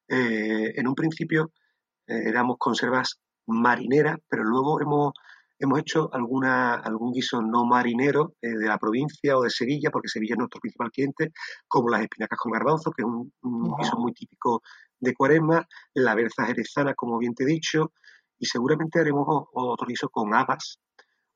en 0.08 0.86
un 0.86 0.94
principio 0.94 1.50
eh, 1.52 1.61
éramos 2.06 2.56
conservas 2.58 3.18
marineras, 3.46 4.18
pero 4.28 4.44
luego 4.44 4.80
hemos, 4.80 5.12
hemos 5.58 5.78
hecho 5.80 6.10
alguna, 6.12 6.74
algún 6.74 7.12
guiso 7.12 7.42
no 7.42 7.64
marinero 7.64 8.34
eh, 8.40 8.48
de 8.48 8.66
la 8.66 8.78
provincia 8.78 9.36
o 9.36 9.42
de 9.42 9.50
Sevilla, 9.50 9.90
porque 9.90 10.08
Sevilla 10.08 10.34
es 10.34 10.38
nuestro 10.38 10.60
principal 10.60 10.90
cliente, 10.90 11.32
como 11.68 11.88
las 11.88 12.02
espinacas 12.02 12.38
con 12.38 12.52
garbanzo, 12.52 12.92
que 12.92 13.02
es 13.02 13.06
un, 13.06 13.32
guiso 13.78 13.96
muy 13.98 14.12
típico 14.12 14.62
de 14.98 15.14
cuaresma, 15.14 15.66
la 15.94 16.14
berza 16.14 16.46
jerezana, 16.46 16.94
como 16.94 17.18
bien 17.18 17.34
te 17.34 17.44
he 17.44 17.46
dicho, 17.46 17.92
y 18.38 18.46
seguramente 18.46 19.00
haremos 19.00 19.26
otro 19.52 19.86
guiso 19.86 20.08
con 20.08 20.34
habas, 20.34 20.78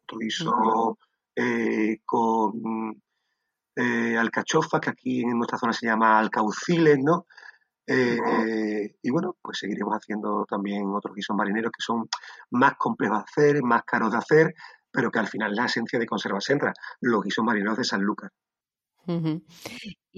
otro 0.04 0.18
guiso 0.18 0.98
eh, 1.34 1.98
con 2.04 3.02
alcachofa, 3.76 4.80
que 4.80 4.90
aquí 4.90 5.20
en 5.20 5.36
nuestra 5.36 5.58
zona 5.58 5.72
se 5.72 5.86
llama 5.86 6.18
alcauciles, 6.18 6.98
¿no? 6.98 7.26
Eh, 7.86 8.96
y 9.00 9.10
bueno, 9.10 9.36
pues 9.40 9.58
seguiremos 9.58 9.94
haciendo 9.94 10.44
también 10.48 10.86
otros 10.94 11.14
guisos 11.14 11.36
marineros 11.36 11.72
que 11.72 11.82
son 11.82 12.08
más 12.50 12.74
complejos 12.76 13.18
de 13.18 13.24
hacer, 13.24 13.62
más 13.62 13.84
caros 13.84 14.12
de 14.12 14.18
hacer, 14.18 14.54
pero 14.90 15.10
que 15.10 15.18
al 15.18 15.28
final 15.28 15.54
la 15.54 15.66
esencia 15.66 15.98
de 15.98 16.06
Conserva 16.06 16.40
Senra, 16.40 16.72
los 17.00 17.22
guisos 17.22 17.44
marineros 17.44 17.76
de 17.76 17.84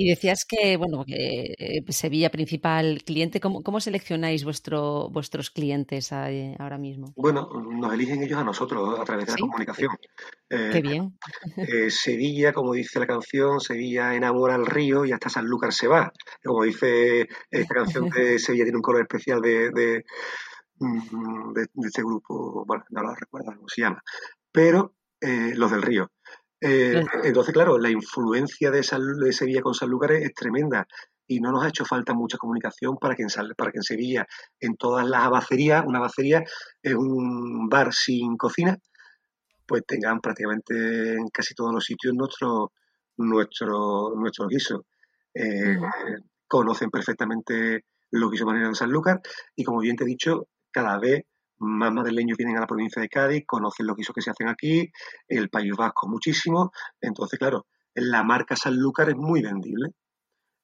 Y 0.00 0.08
decías 0.08 0.44
que, 0.44 0.76
bueno, 0.76 1.04
que 1.04 1.54
eh, 1.58 1.84
Sevilla 1.88 2.30
principal 2.30 3.02
cliente, 3.04 3.40
¿cómo, 3.40 3.64
cómo 3.64 3.80
seleccionáis 3.80 4.44
vuestro, 4.44 5.10
vuestros 5.10 5.50
clientes 5.50 6.12
ahora 6.12 6.78
mismo? 6.78 7.12
Bueno, 7.16 7.50
nos 7.52 7.92
eligen 7.92 8.22
ellos 8.22 8.38
a 8.38 8.44
nosotros 8.44 8.96
a 8.96 9.02
través 9.02 9.26
de 9.26 9.32
la 9.32 9.38
comunicación. 9.38 9.90
Eh, 10.48 10.70
Qué 10.72 10.82
bien. 10.82 11.18
Eh, 11.56 11.90
Sevilla, 11.90 12.52
como 12.52 12.74
dice 12.74 13.00
la 13.00 13.08
canción, 13.08 13.58
Sevilla 13.58 14.14
enamora 14.14 14.54
al 14.54 14.66
río 14.66 15.04
y 15.04 15.10
hasta 15.10 15.30
San 15.30 15.46
Lucas 15.46 15.74
se 15.74 15.88
va. 15.88 16.12
Como 16.44 16.62
dice 16.62 17.26
esta 17.50 17.74
canción 17.74 18.08
de 18.08 18.38
Sevilla 18.38 18.62
tiene 18.66 18.78
un 18.78 18.82
color 18.82 19.02
especial 19.02 19.40
de, 19.40 19.72
de, 19.72 20.04
mm, 20.78 21.54
de, 21.54 21.66
este 21.88 22.02
grupo, 22.02 22.64
bueno, 22.64 22.84
no 22.90 23.02
lo 23.02 23.16
recuerdo 23.16 23.52
cómo 23.56 23.68
se 23.68 23.80
llama, 23.80 24.00
pero 24.52 24.94
los 25.20 25.72
del 25.72 25.82
río. 25.82 26.12
Eh, 26.60 27.02
entonces, 27.22 27.54
claro, 27.54 27.78
la 27.78 27.90
influencia 27.90 28.70
de, 28.70 28.82
Sevilla 28.82 29.62
con 29.62 29.74
San 29.74 29.88
Lucas 29.88 30.10
es 30.12 30.34
tremenda. 30.34 30.86
y 31.30 31.40
no 31.40 31.52
nos 31.52 31.62
ha 31.64 31.68
hecho 31.68 31.84
falta 31.84 32.14
mucha 32.14 32.38
comunicación 32.38 32.96
para 32.96 33.14
que 33.14 33.22
en, 33.22 33.28
para 33.56 33.70
que 33.70 33.78
en 33.78 33.82
Sevilla, 33.82 34.26
en 34.60 34.76
todas 34.76 35.06
las 35.06 35.24
abacerías, 35.24 35.84
una 35.86 35.98
abacería 35.98 36.42
es 36.82 36.94
un 36.94 37.68
bar 37.68 37.92
sin 37.92 38.36
cocina, 38.36 38.78
pues 39.66 39.84
tengan 39.86 40.20
prácticamente 40.20 41.14
en 41.14 41.28
casi 41.28 41.54
todos 41.54 41.72
los 41.74 41.84
sitios 41.84 42.14
nuestro, 42.14 42.72
nuestro, 43.18 44.14
nuestro 44.16 44.48
guiso. 44.48 44.86
Eh, 45.34 45.78
conocen 46.46 46.90
perfectamente 46.90 47.84
los 48.10 48.30
guisos 48.30 48.46
marineros 48.46 48.78
de 48.78 48.84
Sanlúcar 48.84 49.20
y 49.54 49.64
como 49.64 49.80
bien 49.80 49.96
te 49.96 50.04
he 50.04 50.06
dicho, 50.06 50.48
cada 50.70 50.98
vez 50.98 51.24
más 51.58 51.92
madrileños 51.92 52.38
vienen 52.38 52.56
a 52.56 52.60
la 52.60 52.66
provincia 52.66 53.02
de 53.02 53.08
Cádiz, 53.08 53.44
conocen 53.46 53.86
los 53.86 53.96
guisos 53.96 54.14
que 54.14 54.22
se 54.22 54.30
hacen 54.30 54.48
aquí, 54.48 54.90
el 55.26 55.48
País 55.48 55.72
Vasco 55.76 56.08
muchísimo, 56.08 56.72
entonces 57.00 57.38
claro, 57.38 57.66
la 57.94 58.22
marca 58.22 58.56
Sanlúcar 58.56 59.10
es 59.10 59.16
muy 59.16 59.42
vendible 59.42 59.90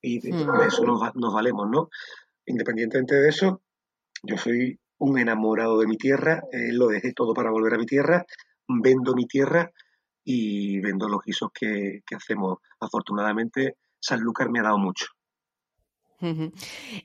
y 0.00 0.20
de, 0.20 0.32
mm. 0.32 0.60
eso 0.62 0.84
nos, 0.84 1.34
valemos, 1.34 1.68
¿no? 1.68 1.88
Independientemente 2.46 3.14
de 3.14 3.28
eso, 3.28 3.62
yo 4.22 4.36
soy 4.36 4.78
un 4.98 5.18
enamorado 5.18 5.78
de 5.80 5.86
mi 5.86 5.96
tierra, 5.96 6.42
eh, 6.52 6.72
lo 6.72 6.88
dejé 6.88 7.12
todo 7.12 7.32
para 7.34 7.50
volver 7.50 7.74
a 7.74 7.78
mi 7.78 7.86
tierra, 7.86 8.24
vendo 8.68 9.14
mi 9.14 9.26
tierra 9.26 9.70
y 10.22 10.80
vendo 10.80 11.08
los 11.08 11.22
guisos 11.22 11.50
que, 11.52 12.02
hacemos. 12.14 12.58
Afortunadamente, 12.80 13.76
Sanlúcar 13.98 14.50
me 14.50 14.60
ha 14.60 14.64
dado 14.64 14.78
mucho. 14.78 15.06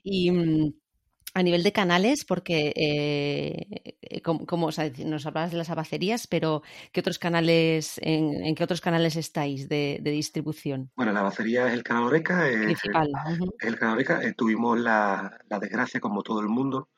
Y 0.04 0.32
mm, 0.32 0.74
a 1.34 1.44
nivel 1.44 1.64
de 1.64 1.72
canales, 1.72 2.26
porque 2.26 2.74
eh, 2.76 3.96
eh, 4.02 4.22
como, 4.22 4.70
nos 5.06 5.26
hablabas 5.26 5.52
de 5.52 5.58
las 5.58 5.70
abacerías, 5.70 6.28
pero 6.28 6.64
¿qué 6.92 7.02
otros 7.02 7.20
canales, 7.20 8.00
en, 8.02 8.56
qué 8.56 8.64
otros 8.64 8.82
canales 8.82 9.16
estáis 9.16 9.70
de, 9.70 10.02
distribución? 10.04 10.92
Bueno, 10.96 11.12
la 11.12 11.20
abacería 11.20 11.68
es 11.68 11.74
el 11.74 11.84
canal 11.84 12.06
Oreca. 12.06 12.48
Principal. 12.48 13.10
el 13.60 13.78
canal 13.78 13.96
Oreca. 13.96 14.24
Eh, 14.24 14.34
tuvimos 14.36 14.80
la, 14.80 15.40
desgracia, 15.62 16.00
como 16.00 16.24
todo 16.24 16.42
el 16.42 16.50
mundo, 16.50 16.90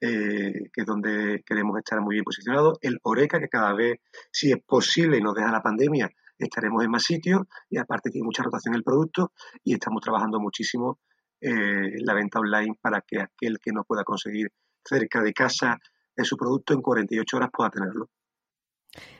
eh, 0.00 0.70
que 0.72 0.80
es 0.80 0.86
donde 0.86 1.42
queremos 1.44 1.76
estar 1.78 2.00
muy 2.00 2.14
bien 2.14 2.24
posicionados, 2.24 2.78
el 2.80 2.98
Oreca, 3.02 3.40
que 3.40 3.48
cada 3.48 3.74
vez, 3.74 3.98
si 4.30 4.52
es 4.52 4.58
posible 4.64 5.18
y 5.18 5.20
nos 5.20 5.34
deja 5.34 5.52
la 5.52 5.62
pandemia, 5.62 6.10
estaremos 6.38 6.82
en 6.82 6.90
más 6.90 7.02
sitios 7.02 7.42
y 7.68 7.76
aparte 7.76 8.10
tiene 8.10 8.24
mucha 8.24 8.42
rotación 8.42 8.74
el 8.74 8.82
producto 8.82 9.32
y 9.62 9.74
estamos 9.74 10.00
trabajando 10.02 10.40
muchísimo 10.40 10.98
la 11.40 12.14
venta 12.14 12.38
online 12.38 12.74
para 12.80 13.02
que 13.02 13.20
aquel 13.20 13.58
que 13.60 13.70
no 13.70 13.84
pueda 13.84 14.02
conseguir 14.02 14.50
cerca 14.82 15.20
de 15.20 15.34
casa 15.34 15.78
su 16.22 16.38
producto 16.38 16.72
en 16.72 16.80
48 16.80 17.36
horas 17.36 17.50
pueda 17.52 17.68
tenerlo. 17.68 18.08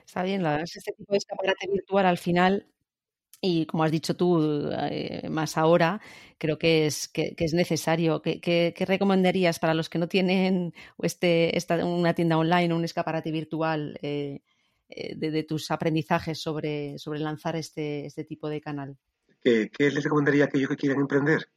Está 0.05 0.23
bien, 0.23 0.43
la 0.43 0.51
verdad 0.51 0.63
es 0.63 0.73
que 0.73 0.79
este 0.79 0.93
tipo 0.93 1.13
de 1.13 1.17
escaparate 1.17 1.67
virtual 1.71 2.05
al 2.05 2.17
final, 2.17 2.67
y 3.41 3.65
como 3.65 3.83
has 3.83 3.91
dicho 3.91 4.15
tú 4.15 4.69
eh, 4.89 5.27
más 5.29 5.57
ahora, 5.57 6.01
creo 6.37 6.57
que 6.57 6.85
es, 6.85 7.07
que, 7.07 7.35
es 7.37 7.53
necesario. 7.53 8.21
¿Qué, 8.21 8.39
qué, 8.39 8.85
recomendarías 8.85 9.59
para 9.59 9.73
los 9.73 9.89
que 9.89 9.99
no 9.99 10.07
tienen 10.07 10.73
este, 11.01 11.57
esta, 11.57 11.83
una 11.85 12.13
tienda 12.13 12.37
online 12.37 12.73
o 12.73 12.77
un 12.77 12.85
escaparate 12.85 13.31
virtual 13.31 13.99
eh, 14.01 14.41
eh, 14.89 15.15
de, 15.15 15.43
tus 15.43 15.71
aprendizajes 15.71 16.39
sobre, 16.39 16.97
sobre 16.97 17.19
lanzar 17.19 17.55
este, 17.55 18.05
este 18.05 18.23
tipo 18.23 18.49
de 18.49 18.61
canal? 18.61 18.97
¿Qué, 19.41 19.69
les 19.77 20.03
recomendaría 20.03 20.45
a 20.45 20.47
aquellos 20.47 20.69
que 20.69 20.77
quieran 20.77 21.01
emprender? 21.01 21.49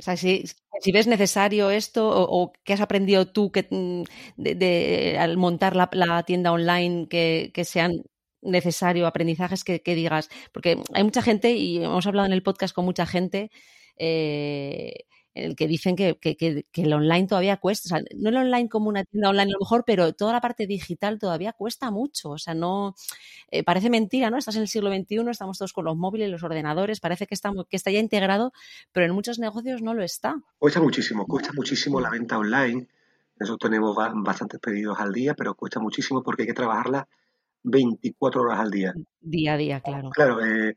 O 0.00 0.02
sea, 0.02 0.16
si, 0.16 0.44
ves 0.92 1.06
necesario 1.06 1.70
esto 1.70 2.08
o, 2.08 2.52
qué 2.64 2.72
has 2.72 2.80
aprendido 2.80 3.26
tú 3.26 3.52
que, 3.52 3.66
mm, 3.70 4.02
de, 4.36 5.16
al 5.18 5.36
montar 5.36 5.76
la, 5.76 6.22
tienda 6.24 6.52
online 6.52 7.06
que, 7.08 7.52
sean 7.64 7.92
necesarios 8.40 9.06
aprendizajes 9.06 9.62
que, 9.62 9.94
digas, 9.94 10.30
porque 10.52 10.82
hay 10.94 11.04
mucha 11.04 11.20
gente 11.20 11.52
y 11.52 11.84
hemos 11.84 12.06
hablado 12.06 12.26
en 12.26 12.32
el 12.32 12.42
podcast 12.42 12.74
con 12.74 12.86
mucha 12.86 13.04
gente 13.04 13.50
eh, 13.98 15.04
el 15.34 15.54
que 15.56 15.68
dicen 15.68 15.96
que, 15.96 16.18
el 16.74 16.92
online 16.92 17.26
todavía 17.26 17.56
cuesta, 17.58 17.86
o 17.86 17.98
sea, 17.98 18.04
no 18.16 18.28
el 18.30 18.36
online 18.36 18.68
como 18.68 18.88
una 18.88 19.04
tienda 19.04 19.30
online 19.30 19.50
a 19.50 19.54
lo 19.54 19.60
mejor, 19.60 19.84
pero 19.86 20.12
toda 20.12 20.32
la 20.32 20.40
parte 20.40 20.66
digital 20.66 21.18
todavía 21.18 21.52
cuesta 21.52 21.90
mucho, 21.90 22.30
o 22.30 22.38
sea, 22.38 22.54
no, 22.54 22.94
eh, 23.50 23.62
parece 23.62 23.90
mentira, 23.90 24.30
¿no? 24.30 24.38
Estás 24.38 24.56
en 24.56 24.62
el 24.62 24.68
siglo 24.68 24.90
XXI, 24.90 25.30
estamos 25.30 25.58
todos 25.58 25.72
con 25.72 25.84
los 25.84 25.96
móviles, 25.96 26.30
los 26.30 26.42
ordenadores, 26.42 27.00
parece 27.00 27.26
que 27.26 27.34
está, 27.34 27.52
que 27.68 27.76
está 27.76 27.90
ya 27.90 28.00
integrado, 28.00 28.52
pero 28.92 29.06
en 29.06 29.12
muchos 29.12 29.38
negocios 29.38 29.82
no 29.82 29.94
lo 29.94 30.02
está. 30.02 30.40
Cuesta 30.58 30.80
muchísimo, 30.80 31.26
cuesta 31.26 31.52
muchísimo 31.52 32.00
la 32.00 32.10
venta 32.10 32.38
online, 32.38 32.88
nosotros 33.38 33.70
tenemos 33.70 33.96
bastantes 33.96 34.60
pedidos 34.60 34.98
al 34.98 35.12
día, 35.12 35.34
pero 35.34 35.54
cuesta 35.54 35.80
muchísimo 35.80 36.22
porque 36.22 36.42
hay 36.42 36.48
que 36.48 36.54
trabajarla 36.54 37.08
24 37.62 38.42
horas 38.42 38.60
al 38.60 38.70
día. 38.70 38.94
Día 39.20 39.54
a 39.54 39.56
día, 39.56 39.80
claro. 39.80 40.10
Claro, 40.10 40.44
eh, 40.44 40.76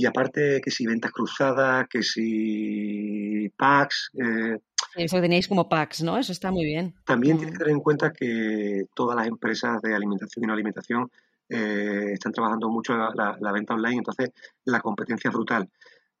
y 0.00 0.06
aparte 0.06 0.62
que 0.64 0.70
si 0.70 0.86
ventas 0.86 1.12
cruzadas, 1.12 1.86
que 1.88 2.02
si 2.02 3.50
packs. 3.50 4.10
Eh, 4.14 4.58
eso 4.96 5.20
tenéis 5.20 5.46
como 5.46 5.68
packs, 5.68 6.02
¿no? 6.02 6.16
Eso 6.16 6.32
está 6.32 6.50
muy 6.50 6.64
bien. 6.64 6.94
También 7.04 7.36
tienes 7.36 7.52
que 7.52 7.58
tener 7.58 7.74
en 7.74 7.80
cuenta 7.80 8.10
que 8.10 8.84
todas 8.94 9.14
las 9.14 9.26
empresas 9.26 9.82
de 9.82 9.94
alimentación 9.94 10.44
y 10.44 10.46
no 10.46 10.54
alimentación 10.54 11.10
eh, 11.50 12.12
están 12.14 12.32
trabajando 12.32 12.70
mucho 12.70 12.96
la, 12.96 13.52
venta 13.52 13.74
online, 13.74 13.98
entonces 13.98 14.30
la 14.64 14.80
competencia 14.80 15.28
es 15.28 15.34
brutal. 15.34 15.68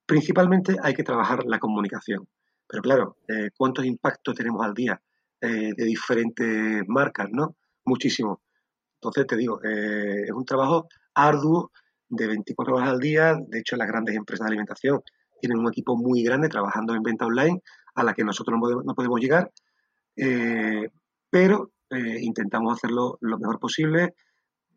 Principalmente 0.04 0.76
hay 0.82 0.92
que 0.92 1.02
trabajar 1.02 1.44
la 1.46 1.58
comunicación. 1.58 2.28
Pero 2.68 2.82
claro, 2.82 3.16
eh, 3.28 3.48
¿cuántos 3.56 3.86
impactos 3.86 4.34
tenemos 4.34 4.64
al 4.64 4.74
día 4.74 5.00
de 5.42 5.84
diferentes 5.86 6.86
marcas, 6.86 7.28
no? 7.32 7.56
Muchísimo. 7.86 8.42
Entonces 8.96 9.26
te 9.26 9.36
digo, 9.38 9.58
es 9.62 10.30
un 10.32 10.44
trabajo 10.44 10.86
arduo 11.14 11.70
de 12.10 12.26
24 12.26 12.74
horas 12.74 12.90
al 12.90 12.98
día. 12.98 13.34
De 13.34 13.60
hecho, 13.60 13.76
las 13.76 13.88
grandes 13.88 14.14
empresas 14.16 14.44
de 14.44 14.48
alimentación 14.48 15.00
tienen 15.40 15.58
un 15.58 15.68
equipo 15.68 15.96
muy 15.96 16.22
grande 16.22 16.48
trabajando 16.48 16.94
en 16.94 17.02
venta 17.02 17.24
online 17.24 17.62
a 17.94 18.04
la 18.04 18.12
que 18.12 18.24
nosotros 18.24 18.58
no 18.84 18.94
podemos, 18.94 19.20
llegar, 19.20 19.50
eh, 20.16 20.88
pero 21.30 21.72
eh, 21.90 22.18
intentamos 22.20 22.74
hacerlo 22.74 23.18
lo 23.20 23.38
mejor 23.38 23.58
posible. 23.58 24.14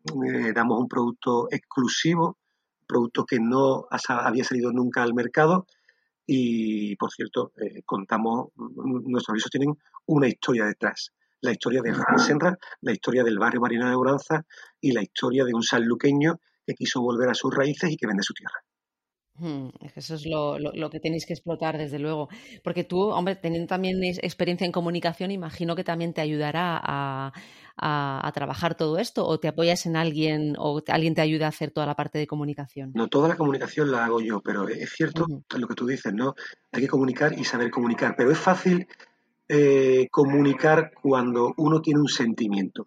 Eh, 0.04 0.52
damos 0.54 0.80
un 0.80 0.88
producto 0.88 1.48
exclusivo, 1.50 2.38
producto 2.86 3.24
que 3.24 3.38
no 3.38 3.86
había 4.08 4.44
salido 4.44 4.72
nunca 4.72 5.02
al 5.02 5.14
mercado 5.14 5.66
y, 6.26 6.96
por 6.96 7.12
cierto, 7.12 7.52
contamos, 7.84 8.48
nuestros 8.56 9.30
avisos 9.30 9.50
tienen 9.50 9.74
una 10.06 10.28
historia 10.28 10.64
detrás. 10.64 11.12
La 11.40 11.52
historia 11.52 11.82
de 11.82 11.94
Senra, 12.18 12.56
la 12.80 12.92
historia 12.92 13.22
del 13.22 13.38
barrio 13.38 13.60
Marina 13.60 13.88
de 13.88 13.96
Oranza 13.96 14.44
y 14.80 14.92
la 14.92 15.02
historia 15.02 15.44
de 15.44 15.54
un 15.54 15.62
sanluqueño 15.62 16.40
que 16.66 16.74
quiso 16.74 17.00
volver 17.00 17.28
a 17.28 17.34
sus 17.34 17.54
raíces 17.54 17.90
y 17.90 17.96
que 17.96 18.06
vende 18.06 18.22
su 18.22 18.34
tierra. 18.34 18.60
Hmm, 19.36 19.70
eso 19.96 20.14
es 20.14 20.24
lo, 20.26 20.90
que 20.90 21.00
tenéis 21.00 21.26
que 21.26 21.32
explotar, 21.32 21.76
desde 21.76 21.98
luego. 21.98 22.28
Porque 22.62 22.84
tú, 22.84 23.00
hombre, 23.10 23.34
teniendo 23.34 23.66
también 23.66 23.98
experiencia 24.04 24.64
en 24.64 24.70
comunicación, 24.70 25.32
imagino 25.32 25.74
que 25.74 25.82
también 25.82 26.12
te 26.14 26.20
ayudará 26.20 26.80
a, 26.82 27.32
trabajar 28.32 28.76
todo 28.76 28.98
esto, 28.98 29.26
o 29.26 29.40
te 29.40 29.48
apoyas 29.48 29.86
en 29.86 29.96
alguien, 29.96 30.54
o 30.58 30.80
alguien 30.86 31.14
te 31.14 31.20
ayuda 31.20 31.46
a 31.46 31.48
hacer 31.48 31.72
toda 31.72 31.86
la 31.86 31.96
parte 31.96 32.18
de 32.18 32.28
comunicación. 32.28 32.92
No, 32.94 33.08
toda 33.08 33.28
la 33.28 33.36
comunicación 33.36 33.90
la 33.90 34.04
hago 34.04 34.20
yo, 34.20 34.40
pero 34.40 34.68
es 34.68 34.90
cierto 34.90 35.26
lo 35.26 35.66
que 35.66 35.74
tú 35.74 35.86
dices, 35.86 36.14
¿no? 36.14 36.34
Hay 36.70 36.82
que 36.82 36.88
comunicar 36.88 37.36
y 37.36 37.44
saber 37.44 37.70
comunicar, 37.70 38.14
pero 38.16 38.30
es 38.30 38.38
fácil 38.38 38.86
eh, 39.48 40.06
comunicar 40.12 40.92
cuando 40.94 41.54
uno 41.56 41.82
tiene 41.82 42.00
un 42.00 42.08
sentimiento 42.08 42.86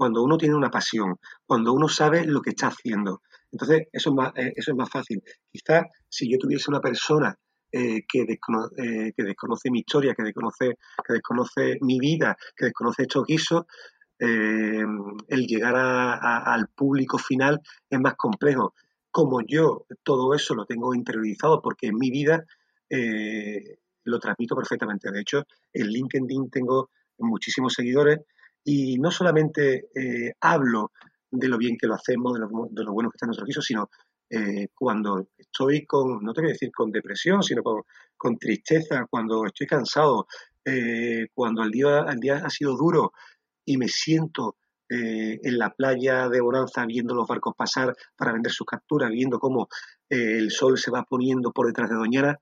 cuando 0.00 0.22
uno 0.22 0.38
tiene 0.38 0.54
una 0.54 0.70
pasión, 0.70 1.18
cuando 1.44 1.74
uno 1.74 1.86
sabe 1.86 2.24
lo 2.24 2.40
que 2.40 2.50
está 2.50 2.68
haciendo. 2.68 3.20
Entonces, 3.52 3.82
eso 3.92 4.08
es 4.08 4.16
más, 4.16 4.32
eh, 4.34 4.50
eso 4.56 4.70
es 4.70 4.76
más 4.78 4.88
fácil. 4.88 5.22
Quizás 5.52 5.84
si 6.08 6.26
yo 6.32 6.38
tuviese 6.38 6.70
una 6.70 6.80
persona 6.80 7.36
eh, 7.70 8.00
que, 8.08 8.22
eh, 8.22 9.12
que, 9.14 9.22
desconoce 9.22 9.70
mi 9.70 9.80
historia, 9.80 10.14
que 10.14 10.22
desconoce, 10.22 10.78
que 11.06 11.12
desconoce 11.12 11.76
mi 11.82 11.98
vida, 11.98 12.34
que 12.56 12.64
desconoce 12.64 13.02
estos 13.02 13.26
guisos, 13.26 13.64
el 14.18 15.46
llegar 15.46 15.74
al 15.76 16.68
público 16.68 17.18
final 17.18 17.60
es 17.90 18.00
más 18.00 18.14
complejo. 18.14 18.72
Como 19.10 19.42
yo 19.46 19.84
todo 20.02 20.32
eso 20.32 20.54
lo 20.54 20.64
tengo 20.64 20.94
interiorizado 20.94 21.60
porque 21.60 21.88
en 21.88 21.98
mi 21.98 22.10
vida 22.10 22.46
lo 24.04 24.18
transmito 24.18 24.56
perfectamente. 24.56 25.10
De 25.10 25.20
hecho, 25.20 25.44
en 25.74 25.88
LinkedIn 25.88 26.48
tengo 26.48 26.88
muchísimos 27.18 27.74
seguidores 27.74 28.20
y 28.64 28.98
no 28.98 29.10
solamente 29.10 29.88
eh, 29.94 30.32
hablo 30.40 30.92
de 31.30 31.48
lo 31.48 31.58
bien 31.58 31.76
que 31.78 31.86
lo 31.86 31.94
hacemos, 31.94 32.34
de 32.34 32.40
lo, 32.40 32.48
de 32.70 32.84
lo 32.84 32.92
bueno 32.92 33.10
que 33.10 33.16
está 33.16 33.26
nuestro 33.26 33.46
piso, 33.46 33.62
sino 33.62 33.88
cuando 34.74 35.26
estoy 35.36 35.84
con, 35.86 36.22
no 36.22 36.32
te 36.32 36.40
voy 36.40 36.50
a 36.50 36.52
decir 36.52 36.70
con 36.70 36.92
depresión, 36.92 37.42
sino 37.42 37.64
con, 37.64 38.38
tristeza, 38.38 39.04
cuando 39.10 39.44
estoy 39.44 39.66
cansado, 39.66 40.28
cuando 41.34 41.64
el 41.64 41.70
día, 41.72 42.06
el 42.08 42.20
día 42.20 42.36
ha 42.36 42.48
sido 42.48 42.76
duro, 42.76 43.12
y 43.64 43.76
me 43.76 43.88
siento 43.88 44.56
eh, 44.92 45.38
en 45.44 45.56
la 45.56 45.70
playa 45.70 46.28
de 46.28 46.40
Bonanza 46.40 46.84
viendo 46.84 47.14
los 47.14 47.28
barcos 47.28 47.54
pasar 47.56 47.94
para 48.16 48.32
vender 48.32 48.50
sus 48.50 48.66
capturas, 48.66 49.08
viendo 49.10 49.38
cómo 49.38 49.68
eh, 50.08 50.38
el 50.38 50.50
sol 50.50 50.76
se 50.78 50.90
va 50.90 51.04
poniendo 51.04 51.52
por 51.52 51.68
detrás 51.68 51.88
de 51.90 51.94
Doñana, 51.94 52.36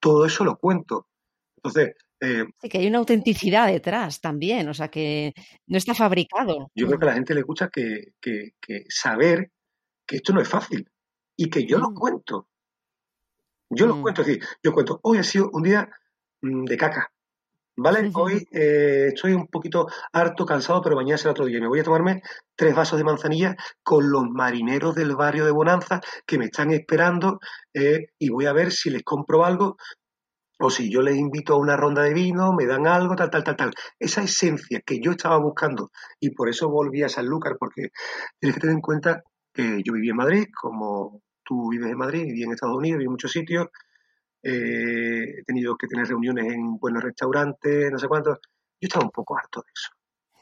todo 0.00 0.26
eso 0.26 0.44
lo 0.44 0.56
cuento. 0.56 1.08
Entonces... 1.56 1.94
Eh, 2.20 2.44
sí, 2.60 2.68
que 2.68 2.78
hay 2.78 2.86
una 2.86 2.98
autenticidad 2.98 3.66
detrás 3.66 4.20
también, 4.20 4.68
o 4.68 4.74
sea, 4.74 4.88
que 4.88 5.32
no 5.66 5.78
está 5.78 5.94
fabricado. 5.94 6.70
Yo 6.74 6.86
creo 6.86 6.98
que 6.98 7.04
a 7.04 7.08
la 7.08 7.14
gente 7.14 7.34
le 7.34 7.42
gusta 7.42 7.68
que, 7.68 8.14
saber 8.88 9.50
que 10.06 10.16
esto 10.16 10.32
no 10.32 10.40
es 10.40 10.48
fácil 10.48 10.88
y 11.36 11.50
que 11.50 11.66
yo 11.66 11.78
lo 11.78 11.90
mm. 11.90 11.94
cuento. 11.94 12.48
Yo 13.70 13.86
lo 13.86 13.96
mm. 13.96 14.02
cuento, 14.02 14.20
es 14.22 14.26
decir, 14.28 14.44
yo 14.62 14.72
cuento, 14.72 15.00
hoy 15.02 15.18
ha 15.18 15.24
sido 15.24 15.50
un 15.52 15.62
día 15.62 15.88
mm, 16.42 16.64
de 16.64 16.76
caca, 16.76 17.12
¿Vale? 17.76 18.10
Hoy 18.14 18.46
eh, 18.52 19.08
estoy 19.08 19.32
un 19.32 19.48
poquito 19.48 19.88
harto, 20.12 20.46
cansado, 20.46 20.80
pero 20.82 20.96
mañana 20.96 21.18
será 21.18 21.32
otro 21.32 21.46
día. 21.46 21.60
Me 21.60 21.68
voy 21.68 21.80
a 21.80 21.84
tomarme 21.84 22.22
tres 22.54 22.74
vasos 22.74 22.98
de 22.98 23.04
manzanilla 23.04 23.56
con 23.82 24.10
los 24.10 24.24
marineros 24.30 24.94
del 24.94 25.16
barrio 25.16 25.44
de 25.44 25.50
Bonanza 25.50 26.00
que 26.26 26.38
me 26.38 26.46
están 26.46 26.70
esperando 26.70 27.40
eh, 27.72 28.06
y 28.18 28.28
voy 28.28 28.46
a 28.46 28.52
ver 28.52 28.70
si 28.72 28.90
les 28.90 29.02
compro 29.02 29.44
algo 29.44 29.76
o 30.64 30.70
si 30.70 30.90
yo 30.90 31.02
les 31.02 31.16
invito 31.16 31.54
a 31.54 31.58
una 31.58 31.76
ronda 31.76 32.02
de 32.02 32.14
vino, 32.14 32.52
me 32.52 32.66
dan 32.66 32.86
algo, 32.86 33.14
tal, 33.14 33.30
tal, 33.30 33.44
tal, 33.44 33.56
tal. 33.56 33.70
Esa 33.98 34.22
esencia 34.22 34.80
que 34.80 34.98
yo 35.00 35.10
estaba 35.10 35.38
buscando 35.38 35.90
y 36.18 36.30
por 36.30 36.48
eso 36.48 36.70
volví 36.70 37.02
a 37.02 37.08
Sanlúcar, 37.08 37.56
porque 37.58 37.90
tienes 38.38 38.54
que 38.54 38.60
tener 38.60 38.74
en 38.74 38.80
cuenta 38.80 39.22
que 39.52 39.82
yo 39.84 39.92
viví 39.92 40.08
en 40.08 40.16
Madrid, 40.16 40.46
como 40.58 41.22
tú 41.44 41.70
vives 41.70 41.90
en 41.90 41.98
Madrid, 41.98 42.24
viví 42.24 42.42
en 42.42 42.52
Estados 42.52 42.76
Unidos, 42.76 42.98
viví 42.98 43.06
en 43.06 43.12
muchos 43.12 43.30
sitios, 43.30 43.68
eh, 44.42 45.40
he 45.40 45.44
tenido 45.44 45.76
que 45.76 45.86
tener 45.86 46.06
reuniones 46.06 46.52
en 46.52 46.76
buenos 46.78 47.02
restaurantes, 47.02 47.90
no 47.90 47.98
sé 47.98 48.08
cuántos. 48.08 48.38
Yo 48.80 48.88
estaba 48.88 49.04
un 49.04 49.10
poco 49.10 49.36
harto 49.38 49.62
de 49.62 49.70
eso. 49.72 49.90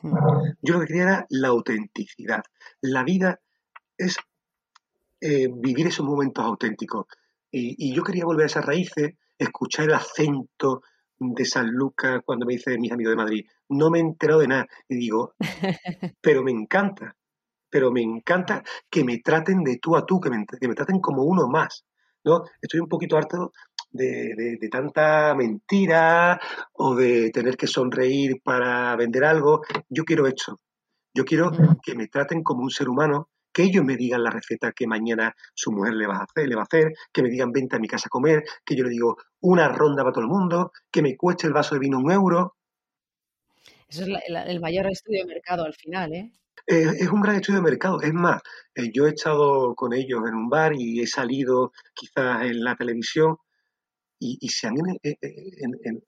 Hmm. 0.02 0.54
Yo 0.62 0.74
lo 0.74 0.80
que 0.80 0.86
quería 0.86 1.02
era 1.02 1.26
la 1.30 1.48
autenticidad. 1.48 2.42
La 2.80 3.04
vida 3.04 3.40
es 3.96 4.16
eh, 5.20 5.48
vivir 5.52 5.86
esos 5.86 6.04
momentos 6.06 6.44
auténticos. 6.44 7.06
Y, 7.54 7.94
yo 7.94 8.02
quería 8.02 8.24
volver 8.24 8.44
a 8.44 8.46
esas 8.46 8.64
raíces, 8.64 9.12
escuchar 9.44 9.86
el 9.86 9.94
acento 9.94 10.82
de 11.18 11.44
San 11.44 11.70
Lucas 11.70 12.20
cuando 12.24 12.46
me 12.46 12.54
dice 12.54 12.78
mis 12.78 12.92
amigos 12.92 13.12
de 13.12 13.16
Madrid. 13.16 13.46
No 13.68 13.90
me 13.90 13.98
he 13.98 14.02
enterado 14.02 14.40
de 14.40 14.48
nada. 14.48 14.66
Y 14.88 14.96
digo, 14.96 15.34
pero 16.20 16.42
me 16.42 16.50
encanta. 16.50 17.16
Pero 17.70 17.90
me 17.90 18.02
encanta 18.02 18.62
que 18.90 19.04
me 19.04 19.18
traten 19.18 19.64
de 19.64 19.78
tú 19.78 19.96
a 19.96 20.04
tú, 20.04 20.20
que 20.20 20.30
me, 20.30 20.44
que 20.44 20.68
me 20.68 20.74
traten 20.74 21.00
como 21.00 21.22
uno 21.22 21.48
más. 21.48 21.84
¿no? 22.24 22.44
Estoy 22.60 22.80
un 22.80 22.88
poquito 22.88 23.16
harto 23.16 23.52
de, 23.90 24.58
tanta 24.70 25.34
mentira 25.34 26.40
o 26.72 26.94
de 26.94 27.30
tener 27.30 27.56
que 27.56 27.66
sonreír 27.66 28.40
para 28.42 28.96
vender 28.96 29.24
algo. 29.24 29.62
Yo 29.88 30.04
quiero 30.04 30.26
esto. 30.26 30.60
Yo 31.14 31.24
quiero 31.24 31.50
que 31.82 31.94
me 31.94 32.08
traten 32.08 32.42
como 32.42 32.62
un 32.62 32.70
ser 32.70 32.88
humano, 32.88 33.28
que 33.52 33.64
ellos 33.64 33.84
me 33.84 33.96
digan 33.96 34.22
la 34.22 34.30
receta 34.30 34.72
que 34.72 34.86
mañana 34.86 35.34
su 35.54 35.72
mujer 35.72 35.94
le 35.94 36.06
va 36.06 36.16
a 36.16 36.24
hacer, 36.24 36.48
le 36.48 36.54
va 36.54 36.62
a 36.62 36.64
hacer, 36.64 36.92
que 37.12 37.22
me 37.22 37.30
digan 37.30 37.52
vente 37.52 37.76
a 37.76 37.78
mi 37.78 37.88
casa 37.88 38.06
a 38.06 38.10
comer, 38.10 38.42
que 38.64 38.76
yo 38.76 38.84
le 38.84 38.90
digo 38.90 39.16
una 39.40 39.68
ronda 39.68 40.02
para 40.02 40.12
todo 40.12 40.24
el 40.24 40.30
mundo, 40.30 40.72
que 40.90 41.02
me 41.02 41.16
cueste 41.16 41.46
el 41.46 41.52
vaso 41.52 41.74
de 41.74 41.80
vino 41.80 41.98
un 41.98 42.10
euro. 42.10 42.56
Eso 43.88 44.04
es 44.04 44.08
el 44.28 44.60
mayor 44.60 44.86
estudio 44.90 45.20
de 45.20 45.34
mercado 45.34 45.64
al 45.64 45.74
final, 45.74 46.12
¿eh? 46.14 46.32
es 46.66 47.08
un 47.08 47.20
gran 47.20 47.36
estudio 47.36 47.60
de 47.60 47.70
mercado. 47.70 48.00
Es 48.00 48.12
más, 48.12 48.40
eh, 48.74 48.90
yo 48.92 49.06
he 49.06 49.10
estado 49.10 49.74
con 49.74 49.92
ellos 49.92 50.20
en 50.26 50.34
un 50.34 50.48
bar 50.48 50.72
y 50.74 51.00
he 51.00 51.06
salido 51.06 51.72
quizás 51.94 52.42
en 52.42 52.62
la 52.62 52.76
televisión 52.76 53.36
y, 54.18 54.48
se 54.48 54.68
han 54.68 54.76
eh, 55.02 55.16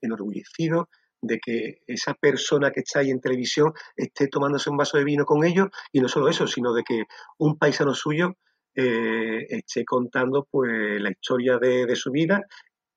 enorgullecido 0.00 0.88
de 1.26 1.38
que 1.38 1.82
esa 1.86 2.14
persona 2.14 2.70
que 2.70 2.80
está 2.80 3.00
ahí 3.00 3.10
en 3.10 3.20
televisión 3.20 3.72
esté 3.96 4.28
tomándose 4.28 4.70
un 4.70 4.76
vaso 4.76 4.98
de 4.98 5.04
vino 5.04 5.24
con 5.24 5.44
ellos 5.44 5.68
y 5.92 6.00
no 6.00 6.08
solo 6.08 6.28
eso, 6.28 6.46
sino 6.46 6.72
de 6.72 6.82
que 6.82 7.04
un 7.38 7.58
paisano 7.58 7.94
suyo 7.94 8.34
eh, 8.74 9.46
esté 9.48 9.84
contando 9.84 10.46
pues 10.50 11.00
la 11.00 11.10
historia 11.10 11.58
de, 11.58 11.94
su 11.94 12.10
vida 12.10 12.42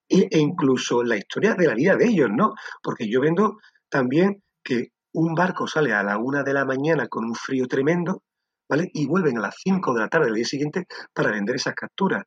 e, 0.09 0.27
incluso 0.39 1.03
la 1.03 1.17
historia 1.17 1.53
de 1.53 1.67
la 1.67 1.75
vida 1.75 1.95
de 1.95 2.05
ellos, 2.05 2.29
¿no? 2.31 2.53
Porque 2.81 3.09
yo 3.09 3.21
vendo 3.21 3.57
también 3.89 4.43
que 4.63 4.91
un 5.13 5.33
barco 5.35 5.67
sale 5.67 5.93
a 5.93 6.03
la 6.03 6.17
una 6.17 6.43
de 6.43 6.53
la 6.53 6.65
mañana 6.65 7.07
con 7.07 7.25
un 7.25 7.35
frío 7.35 7.67
tremendo, 7.67 8.23
¿vale? 8.69 8.89
Y 8.93 9.07
vuelven 9.07 9.37
a 9.37 9.41
las 9.41 9.55
cinco 9.63 9.93
de 9.93 10.01
la 10.01 10.09
tarde 10.09 10.25
del 10.27 10.35
día 10.35 10.45
siguiente 10.45 10.87
para 11.13 11.31
vender 11.31 11.55
esas 11.55 11.75
capturas. 11.75 12.23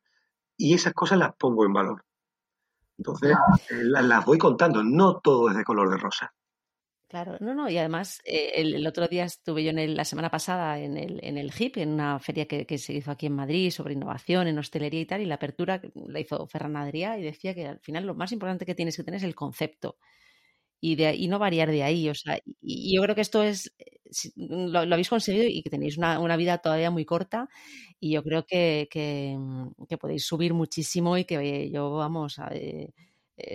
Y 0.57 0.73
esas 0.73 0.93
cosas 0.93 1.19
las 1.19 1.35
pongo 1.37 1.65
en 1.65 1.73
valor. 1.73 2.05
Entonces, 3.01 3.35
eh, 3.71 3.83
las, 3.83 4.23
voy 4.25 4.37
contando, 4.37 4.83
no 4.83 5.19
todo 5.21 5.49
es 5.49 5.57
de 5.57 5.63
color 5.63 5.89
de 5.89 5.97
rosa. 5.97 6.31
Claro, 7.07 7.35
no, 7.39 7.55
no, 7.55 7.67
y 7.67 7.75
además 7.79 8.21
eh, 8.23 8.51
el, 8.57 8.85
otro 8.85 9.07
día 9.07 9.25
estuve 9.25 9.63
yo 9.63 9.71
en 9.71 9.95
la 9.95 10.05
semana 10.05 10.29
pasada 10.29 10.79
en 10.79 10.97
el, 10.97 11.19
en 11.23 11.39
el 11.39 11.51
HIP, 11.51 11.77
en 11.77 11.89
una 11.89 12.19
feria 12.19 12.47
que, 12.47 12.77
se 12.77 12.93
hizo 12.93 13.09
aquí 13.09 13.25
en 13.25 13.33
Madrid 13.33 13.71
sobre 13.71 13.95
innovación 13.95 14.47
en 14.47 14.59
hostelería 14.59 15.01
y 15.01 15.05
tal, 15.07 15.21
y 15.21 15.25
la 15.25 15.35
apertura 15.35 15.81
la 15.95 16.19
hizo 16.19 16.45
Ferran 16.45 16.75
y 16.93 17.23
decía 17.23 17.55
que 17.55 17.67
al 17.67 17.79
final 17.79 18.05
lo 18.05 18.13
más 18.13 18.31
importante 18.31 18.67
que 18.67 18.75
tienes 18.75 18.95
que 18.95 19.03
tener 19.03 19.17
es 19.17 19.23
el 19.23 19.33
concepto 19.33 19.97
y, 20.79 20.95
de, 20.95 21.15
y 21.15 21.27
no 21.27 21.39
variar 21.39 21.71
de 21.71 21.81
ahí. 21.81 22.07
O 22.07 22.13
sea, 22.13 22.39
y, 22.61 22.95
yo 22.95 23.01
creo 23.01 23.15
que 23.15 23.21
esto 23.21 23.41
es, 23.41 23.73
eh, 24.11 24.31
lo, 24.35 24.79
habéis 24.79 25.09
conseguido 25.09 25.45
y 25.47 25.61
que 25.63 25.69
tenéis 25.69 25.97
una, 25.97 26.19
una, 26.19 26.37
vida 26.37 26.57
todavía 26.59 26.91
muy 26.91 27.05
corta 27.05 27.49
y 27.99 28.11
yo 28.11 28.23
creo 28.23 28.45
que, 28.45 28.87
que, 28.91 29.35
mm, 29.37 29.85
que 29.87 29.97
podéis 29.97 30.25
subir 30.25 30.53
muchísimo 30.53 31.17
y 31.17 31.25
que 31.25 31.69
yo, 31.71 31.91
vamos, 31.91 32.39
a, 32.39 32.49
eh, 32.53 32.93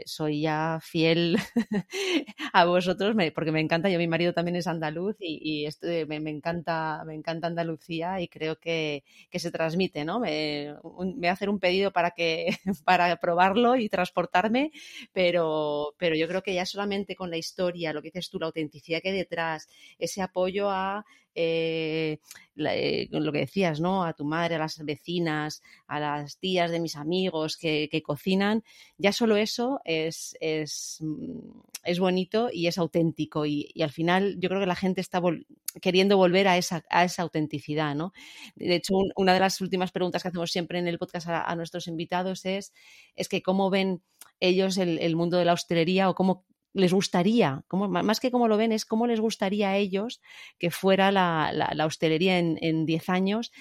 soy 0.07 0.43
ya 0.43 0.79
fiel 0.83 1.37
a 2.53 2.65
vosotros, 2.65 3.15
porque 3.35 3.53
me 3.53 3.61
encanta, 3.61 3.89
yo 3.89 3.99
mi 3.99 4.09
marido 4.09 4.33
también 4.33 4.57
es 4.57 4.67
andaluz 4.67 5.17
y, 5.19 5.67
esto, 5.67 5.87
me, 6.07 6.17
encanta, 6.17 7.03
me 7.07 7.15
encanta 7.15 7.47
Andalucía 7.47 8.21
y 8.21 8.29
creo 8.29 8.59
que, 8.59 9.05
se 9.33 9.51
transmite, 9.51 10.05
¿no? 10.05 10.19
Me, 10.21 10.75
voy 10.83 11.27
a 11.27 11.33
hacer 11.33 11.51
un 11.51 11.61
pedido 11.61 11.93
para 11.93 12.11
que 12.13 12.49
para 12.85 13.17
probarlo 13.17 13.77
y 13.77 13.89
transportarme, 13.89 14.73
pero, 15.13 15.95
pero 15.99 16.17
yo 16.17 16.29
creo 16.29 16.43
que 16.43 16.55
ya 16.55 16.67
solamente 16.67 17.15
con 17.15 17.31
la 17.31 17.37
historia, 17.37 17.93
lo 17.93 18.03
que 18.03 18.09
dices 18.09 18.31
tú, 18.31 18.39
la 18.39 18.47
autenticidad 18.47 19.01
que 19.03 19.11
hay 19.11 19.17
detrás, 19.17 19.69
ese 19.99 20.23
apoyo 20.23 20.71
a 20.71 21.05
eh, 21.37 22.19
eh, 22.57 23.09
lo 23.11 23.33
que 23.33 23.41
decías, 23.41 23.81
¿no? 23.81 24.05
A 24.05 24.15
tu 24.15 24.25
madre, 24.25 24.55
a 24.55 24.59
las 24.59 24.79
vecinas, 24.83 25.63
a 25.87 26.01
las 26.01 26.39
tías 26.39 26.71
de 26.71 26.81
mis 26.81 26.97
amigos 26.97 27.59
que, 27.59 28.03
cocinan, 28.03 28.65
ya 28.97 29.13
solo 29.13 29.37
eso 29.37 29.81
es, 29.85 30.37
es, 30.41 30.99
mm, 31.01 31.61
es 31.85 31.99
bonito 32.01 32.49
y 32.51 32.67
es 32.67 32.79
auténtico. 32.79 33.45
Y, 33.45 33.71
al 33.83 33.91
final 33.91 34.37
yo 34.39 34.49
creo 34.49 34.61
que 34.61 34.67
la 34.67 34.75
gente 34.75 35.03
está 35.03 35.21
queriendo 35.83 36.17
volver 36.17 36.49
a 36.49 36.57
esa, 36.57 36.85
a 36.89 37.05
esa 37.05 37.23
autenticidad, 37.23 37.95
¿no? 37.95 38.13
De 38.55 38.75
hecho, 38.75 38.95
una 39.17 39.35
de 39.35 39.41
las 39.41 39.61
últimas 39.61 39.93
preguntas 39.93 40.23
que 40.23 40.29
hacemos 40.29 40.51
siempre 40.51 40.79
en 40.79 40.89
el 40.89 40.99
podcast 40.99 41.29
a, 41.29 41.55
nuestros 41.57 41.87
invitados 41.87 42.47
es, 42.47 42.73
es 43.15 43.29
que 43.29 43.43
cómo 43.43 43.69
ven 43.69 44.03
ellos 44.41 44.79
el, 44.79 44.99
el, 44.99 45.17
mundo 45.17 45.37
de 45.37 45.45
la 45.45 45.53
hostelería 45.53 46.09
o 46.09 46.15
cómo 46.15 46.45
les 46.77 46.93
gustaría, 46.93 47.63
más 47.71 48.21
que 48.21 48.31
cómo 48.31 48.49
lo 48.49 48.57
ven, 48.57 48.73
es 48.73 48.85
cómo 48.85 49.07
les 49.07 49.21
gustaría 49.21 49.71
a 49.71 49.77
ellos 49.77 50.21
que 50.59 50.71
fuera 50.71 51.11
la, 51.11 51.51
la, 51.53 51.87
hostelería 51.87 52.39
en 52.39 52.87
10 52.87 53.09
años. 53.09 53.53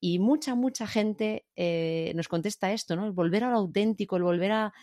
Y 0.00 0.18
mucha, 0.18 0.54
mucha 0.54 0.86
gente 0.86 1.46
eh, 1.56 2.12
nos 2.14 2.28
contesta 2.28 2.72
esto, 2.72 2.96
¿no? 2.96 3.06
El 3.06 3.12
volver 3.12 3.44
a 3.44 3.50
lo 3.50 3.56
auténtico, 3.56 4.16
el 4.16 4.24
volver 4.24 4.52
a, 4.52 4.74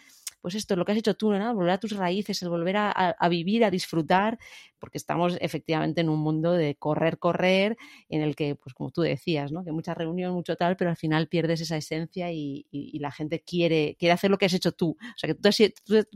pues 0.44 0.56
esto, 0.56 0.76
lo 0.76 0.84
que 0.84 0.92
has 0.92 0.98
hecho 0.98 1.16
tú, 1.16 1.32
¿no? 1.32 1.56
Volver 1.56 1.72
a 1.72 1.78
tus 1.78 1.94
raíces, 1.96 2.42
el 2.42 2.50
volver 2.50 2.76
a, 2.76 3.16
vivir, 3.30 3.64
a 3.64 3.72
disfrutar, 3.72 4.38
porque 4.78 4.98
estamos 4.98 5.38
efectivamente 5.40 6.02
en 6.02 6.10
un 6.10 6.20
mundo 6.20 6.52
de 6.52 6.76
correr, 6.76 7.18
correr, 7.18 7.78
en 8.10 8.22
el 8.22 8.36
que, 8.36 8.56
pues 8.56 8.74
como 8.74 8.92
tú 8.92 9.04
decías, 9.04 9.54
¿no? 9.54 9.64
Que 9.64 9.72
mucha 9.72 9.94
reunión, 9.94 10.34
mucho 10.34 10.58
tal, 10.58 10.76
pero 10.76 10.90
al 10.90 10.98
final 10.98 11.30
pierdes 11.30 11.62
esa 11.62 11.78
esencia 11.78 12.34
y, 12.34 12.68
la 13.00 13.12
gente 13.12 13.40
quiere, 13.40 13.96
quiere 13.98 14.12
hacer 14.12 14.32
lo 14.32 14.38
que 14.38 14.48
has 14.48 14.54
hecho 14.54 14.74
tú. 14.74 14.98
O 15.00 15.18
sea, 15.18 15.30
que 15.30 15.36
tú, 15.36 15.50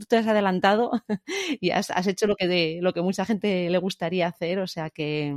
te 0.09 0.17
has 0.17 0.27
adelantado 0.27 0.91
y 1.61 1.69
has, 1.69 1.89
hecho 2.05 2.27
lo 2.27 2.35
que, 2.35 2.49
de, 2.49 2.79
lo 2.81 2.91
que 2.91 3.01
mucha 3.01 3.23
gente 3.23 3.69
le 3.69 3.77
gustaría 3.77 4.27
hacer, 4.27 4.59
o 4.59 4.67
sea 4.67 4.89
que 4.89 5.35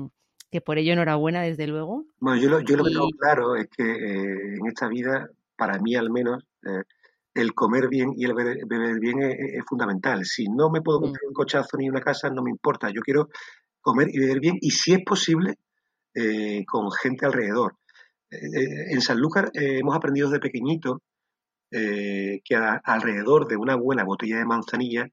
que 0.50 0.61
por 0.61 0.79
ello 0.79 0.92
enhorabuena, 0.92 1.42
desde 1.42 1.68
luego. 1.68 2.07
Bueno, 2.18 2.42
yo 2.42 2.50
lo, 2.50 2.61
yo 2.61 2.76
lo 2.76 2.85
que 2.85 2.90
tengo 2.90 3.09
claro 3.11 3.55
es 3.55 3.68
que 3.68 3.85
eh, 3.85 4.57
en 4.57 4.66
esta 4.66 4.88
vida, 4.88 5.31
para 5.57 5.79
mí 5.79 5.94
al 5.94 6.11
menos, 6.11 6.42
eh, 6.66 6.83
el 7.40 7.55
comer 7.55 7.88
bien 7.88 8.12
y 8.16 8.24
el 8.24 8.35
beber, 8.35 9.00
bien 9.00 9.22
es, 9.22 9.64
fundamental. 9.66 10.24
Si 10.24 10.48
no 10.48 10.70
me 10.70 10.83
puedo 10.83 11.00
comprar 11.00 11.22
un 11.26 11.35
cochazo 11.35 11.76
ni 11.79 11.88
una 11.88 12.00
casa, 12.00 12.31
no 12.31 12.42
me 12.42 12.50
importa. 12.50 12.90
Yo 12.90 13.00
quiero 13.03 13.29
comer 13.81 14.09
y 14.12 14.18
beber 14.18 14.40
bien 14.40 14.59
y 14.61 14.70
si 14.70 14.92
es 14.92 15.00
posible 15.05 15.57
con 16.66 16.90
gente 16.92 17.26
alrededor. 17.26 17.76
en 18.31 19.00
Sanlúcar 19.00 19.50
hemos 19.55 19.96
aprendido 19.96 20.29
desde 20.29 20.40
pequeñito 20.40 21.03
que 21.70 22.57
alrededor 22.85 23.46
de 23.46 23.57
una 23.57 23.76
buena 23.76 24.05
botella 24.05 24.38
de 24.38 24.44
manzanilla 24.44 25.09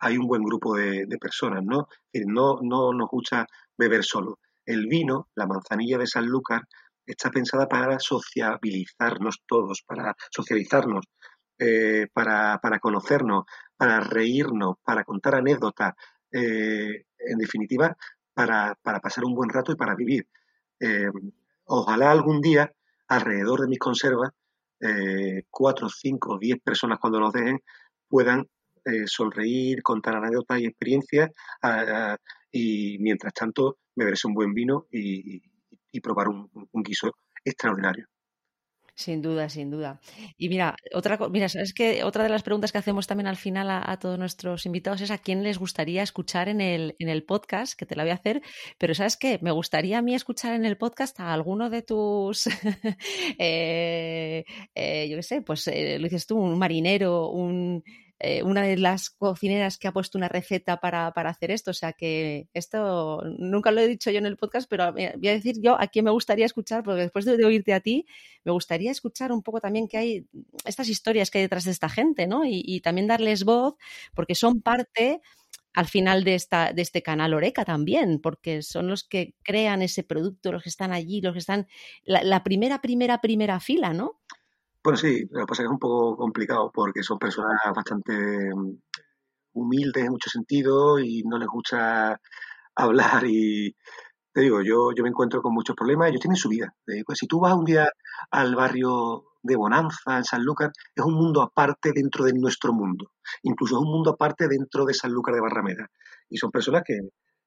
hay 0.00 0.16
un 0.16 0.26
buen 0.26 0.42
grupo 0.42 0.76
de, 0.76 1.06
personas, 1.20 1.64
¿no? 1.64 1.88
no, 2.26 2.58
no 2.62 2.92
nos 2.92 3.08
gusta 3.10 3.46
beber 3.76 4.04
solo. 4.04 4.38
El 4.64 4.86
vino, 4.86 5.28
la 5.34 5.46
manzanilla 5.46 5.98
de 5.98 6.06
Sanlúcar, 6.06 6.62
está 7.06 7.30
pensada 7.30 7.68
para 7.68 7.98
sociabilizarnos 7.98 9.42
todos, 9.46 9.82
para 9.82 10.14
socializarnos, 10.30 11.04
eh, 11.64 12.08
para, 12.12 12.58
conocernos, 12.80 13.44
para 13.76 14.00
reírnos, 14.00 14.78
para 14.84 15.04
contar 15.04 15.36
anécdotas, 15.36 15.94
eh, 16.32 17.04
en 17.18 17.38
definitiva, 17.38 17.96
para, 18.34 18.74
pasar 18.82 19.24
un 19.24 19.34
buen 19.36 19.48
rato 19.48 19.70
y 19.70 19.76
para 19.76 19.94
vivir. 19.94 20.26
Eh, 20.80 21.06
ojalá 21.66 22.10
algún 22.10 22.40
día, 22.40 22.72
alrededor 23.06 23.60
de 23.60 23.68
mis 23.68 23.78
conservas, 23.78 24.30
cuatro, 25.50 25.88
cinco, 25.88 26.38
diez 26.40 26.58
personas 26.60 26.98
cuando 26.98 27.20
nos 27.20 27.32
dejen 27.32 27.60
puedan 28.08 28.48
sonreír, 29.06 29.80
contar 29.84 30.16
anécdotas 30.16 30.58
y 30.58 30.66
experiencias 30.66 31.30
y 32.50 32.98
mientras 32.98 33.32
tanto 33.32 33.78
beberse 33.94 34.26
un 34.26 34.34
buen 34.34 34.52
vino 34.52 34.86
y 34.90 35.40
probar 36.02 36.28
un, 36.28 36.50
guiso 36.82 37.12
extraordinario. 37.44 38.08
Sin 38.94 39.22
duda, 39.22 39.48
sin 39.48 39.70
duda. 39.70 40.00
Y 40.36 40.50
mira, 40.50 40.76
otra, 40.94 41.18
mira, 41.30 41.48
sabes 41.48 41.72
que 41.72 42.04
otra 42.04 42.24
de 42.24 42.28
las 42.28 42.42
preguntas 42.42 42.72
que 42.72 42.78
hacemos 42.78 43.06
también 43.06 43.26
al 43.26 43.38
final 43.38 43.70
a, 43.70 43.98
todos 43.98 44.18
nuestros 44.18 44.66
invitados 44.66 45.00
es 45.00 45.10
a 45.10 45.16
quién 45.16 45.42
les 45.42 45.58
gustaría 45.58 46.02
escuchar 46.02 46.48
en 46.50 46.60
el, 46.60 46.94
en 46.98 47.08
el 47.08 47.24
podcast, 47.24 47.72
que 47.74 47.86
te 47.86 47.96
la 47.96 48.02
voy 48.02 48.10
a 48.10 48.16
hacer, 48.16 48.42
pero 48.76 48.94
sabes 48.94 49.16
qué, 49.16 49.38
me 49.40 49.50
gustaría 49.50 49.98
a 49.98 50.02
mí 50.02 50.14
escuchar 50.14 50.54
en 50.54 50.66
el 50.66 50.76
podcast 50.76 51.18
a 51.20 51.32
alguno 51.32 51.70
de 51.70 51.80
tus, 51.82 52.46
eh, 53.38 54.44
eh, 54.74 55.08
yo 55.08 55.16
qué 55.16 55.22
sé, 55.22 55.40
pues 55.40 55.66
eh, 55.68 55.98
lo 55.98 56.04
dices 56.04 56.26
tú, 56.26 56.38
un 56.38 56.58
marinero, 56.58 57.30
un 57.30 57.82
eh, 58.24 58.44
una 58.44 58.62
de 58.62 58.76
las 58.76 59.10
cocineras 59.10 59.78
que 59.78 59.88
ha 59.88 59.92
puesto 59.92 60.16
una 60.16 60.28
receta 60.28 60.76
para, 60.76 61.08
hacer 61.08 61.50
esto. 61.50 61.72
O 61.72 61.74
sea 61.74 61.92
que 61.92 62.46
esto 62.54 63.20
nunca 63.36 63.72
lo 63.72 63.80
he 63.80 63.88
dicho 63.88 64.12
yo 64.12 64.18
en 64.18 64.26
el 64.26 64.36
podcast, 64.36 64.70
pero 64.70 64.92
voy 64.92 65.06
a 65.06 65.32
decir 65.32 65.56
yo 65.60 65.74
a 65.80 65.88
quién 65.88 66.04
me 66.04 66.12
gustaría 66.12 66.46
escuchar, 66.46 66.84
porque 66.84 67.00
después 67.00 67.24
de, 67.24 67.44
oírte 67.44 67.74
a 67.74 67.80
ti, 67.80 68.06
me 68.44 68.52
gustaría 68.52 68.92
escuchar 68.92 69.32
un 69.32 69.42
poco 69.42 69.60
también 69.60 69.88
que 69.88 69.98
hay 69.98 70.26
estas 70.64 70.88
historias 70.88 71.32
que 71.32 71.38
hay 71.38 71.44
detrás 71.44 71.64
de 71.64 71.72
esta 71.72 71.88
gente, 71.88 72.28
¿no? 72.28 72.42
Y, 72.44 72.80
también 72.80 73.08
darles 73.08 73.42
voz, 73.42 73.74
porque 74.14 74.36
son 74.36 74.62
parte 74.62 75.20
al 75.72 75.86
final 75.88 76.22
de, 76.22 76.36
esta, 76.36 76.72
de 76.72 76.82
este 76.82 77.02
canal 77.02 77.34
Oreca 77.34 77.64
también, 77.64 78.20
porque 78.20 78.62
son 78.62 78.86
los 78.86 79.02
que 79.02 79.34
crean 79.42 79.82
ese 79.82 80.04
producto, 80.04 80.52
los 80.52 80.62
que 80.62 80.68
están 80.68 80.92
allí, 80.92 81.20
los 81.20 81.32
que 81.32 81.40
están, 81.40 81.66
la 82.04 82.44
primera, 82.44 82.80
primera, 82.80 83.20
primera 83.20 83.58
fila, 83.58 83.92
¿no? 83.92 84.20
Bueno, 84.84 84.96
sí, 84.96 85.26
lo 85.30 85.40
que 85.42 85.46
pasa 85.46 85.62
es 85.62 85.66
que 85.68 85.70
es 85.70 85.70
un 85.72 85.78
poco 85.78 86.16
complicado 86.16 86.70
porque 86.72 87.02
son 87.02 87.18
personas 87.18 87.56
bastante 87.74 88.12
mm, 88.54 88.76
humildes 89.54 90.04
en 90.04 90.12
muchos 90.12 90.32
sentidos 90.32 91.00
y 91.04 91.22
no 91.24 91.38
les 91.38 91.48
gusta 91.48 92.20
hablar 92.76 93.24
y 93.26 93.76
te 94.32 94.42
digo, 94.42 94.62
yo, 94.62 94.92
yo 94.94 95.02
me 95.04 95.10
encuentro 95.10 95.42
con 95.42 95.54
muchos 95.54 95.76
problemas, 95.76 96.08
ellos 96.10 96.20
tienen 96.22 96.36
su 96.36 96.48
vida. 96.50 96.74
Pues 97.06 97.18
si 97.18 97.26
tú 97.28 97.40
vas 97.40 97.54
un 97.54 97.64
día 97.66 97.88
al 98.30 98.54
barrio 98.56 99.24
de 99.42 99.56
Bonanza, 99.56 100.18
en 100.18 100.24
Sanlúcar, 100.24 100.72
es 100.94 101.04
un 101.04 101.14
mundo 101.14 101.42
aparte 101.42 101.92
dentro 101.94 102.24
de 102.26 102.34
nuestro 102.34 102.72
mundo. 102.74 103.12
Incluso 103.44 103.76
es 103.76 103.82
un 103.82 103.90
mundo 103.92 104.10
aparte 104.12 104.48
dentro 104.48 104.84
de 104.86 104.94
Sanlúcar 104.94 105.34
de 105.34 105.40
Barrameda. 105.42 105.88
Y 106.30 106.38
son 106.38 106.50
personas 106.52 106.82
que, 106.86 106.98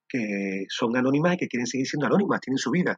que 0.08 0.64
son 0.68 0.96
anónimas 0.96 1.34
y 1.34 1.38
que 1.38 1.48
quieren 1.48 1.66
seguir 1.66 1.86
siendo 1.88 2.06
anónimas, 2.06 2.40
tienen 2.40 2.58
su 2.58 2.70
vida. 2.70 2.96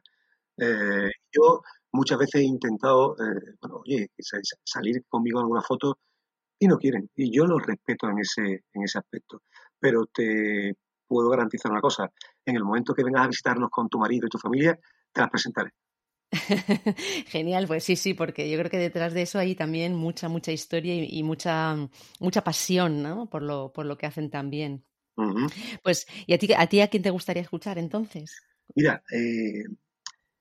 Eh, 0.57 1.11
yo 1.31 1.61
muchas 1.91 2.17
veces 2.17 2.41
he 2.41 2.43
intentado, 2.43 3.15
eh, 3.15 3.55
bueno, 3.61 3.81
oye, 3.85 4.09
salir 4.63 5.03
conmigo 5.07 5.39
en 5.39 5.43
alguna 5.43 5.61
foto 5.61 5.99
y 6.59 6.67
no 6.67 6.77
quieren. 6.77 7.09
Y 7.15 7.35
yo 7.35 7.45
los 7.45 7.65
respeto 7.65 8.09
en 8.09 8.19
ese, 8.19 8.63
en 8.73 8.83
ese 8.83 8.99
aspecto. 8.99 9.43
Pero 9.79 10.05
te 10.05 10.75
puedo 11.07 11.29
garantizar 11.29 11.71
una 11.71 11.81
cosa, 11.81 12.11
en 12.45 12.55
el 12.55 12.63
momento 12.63 12.93
que 12.93 13.03
vengas 13.03 13.23
a 13.23 13.27
visitarnos 13.27 13.69
con 13.71 13.89
tu 13.89 13.97
marido 13.97 14.27
y 14.27 14.29
tu 14.29 14.37
familia, 14.37 14.77
te 15.11 15.21
las 15.21 15.29
presentaré. 15.29 15.71
Genial, 17.27 17.65
pues 17.65 17.83
sí, 17.83 17.95
sí, 17.95 18.13
porque 18.13 18.49
yo 18.49 18.57
creo 18.59 18.69
que 18.69 18.77
detrás 18.77 19.13
de 19.13 19.23
eso 19.23 19.39
hay 19.39 19.55
también 19.55 19.95
mucha, 19.95 20.29
mucha 20.29 20.51
historia 20.51 20.93
y, 20.95 21.23
mucha, 21.23 21.75
mucha 22.19 22.43
pasión, 22.43 23.01
¿no? 23.01 23.27
Por 23.27 23.41
lo, 23.41 23.73
por 23.73 23.85
lo 23.85 23.97
que 23.97 24.05
hacen 24.05 24.29
también. 24.29 24.85
Pues, 25.83 26.07
¿y 26.27 26.33
a 26.33 26.37
ti, 26.37 26.53
a 26.55 26.67
ti 26.67 26.79
a 26.79 26.87
quién 26.87 27.03
te 27.03 27.09
gustaría 27.09 27.41
escuchar 27.41 27.77
entonces? 27.77 28.41
Mira, 28.75 29.03
eh, 29.11 29.63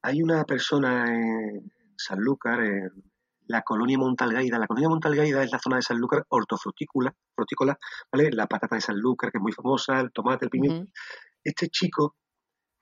hay 0.03 0.23
una 0.23 0.45
persona 0.45 1.07
en 1.07 1.73
Sanlúcar, 1.97 2.61
en 2.61 2.91
la 3.47 3.63
colonia 3.63 3.99
Montalgaida. 3.99 4.59
La 4.59 4.67
colonia 4.67 4.89
Montalgaida 4.89 5.43
es 5.43 5.51
la 5.51 5.59
zona 5.59 5.77
de 5.77 5.83
Sanlúcar 5.83 6.25
hortofrutícola, 6.29 7.15
frutícola, 7.35 7.79
¿vale? 8.13 8.31
La 8.31 8.47
patata 8.47 8.77
de 8.77 8.83
Sanlúcar, 8.83 9.33
que 9.33 9.39
es 9.39 9.43
muy 9.43 9.53
famosa, 9.53 10.01
el 10.01 10.13
tomate, 10.13 10.47
el 10.47 10.51
pimiento. 10.51 10.91
Este 11.43 11.69
chico 11.69 12.17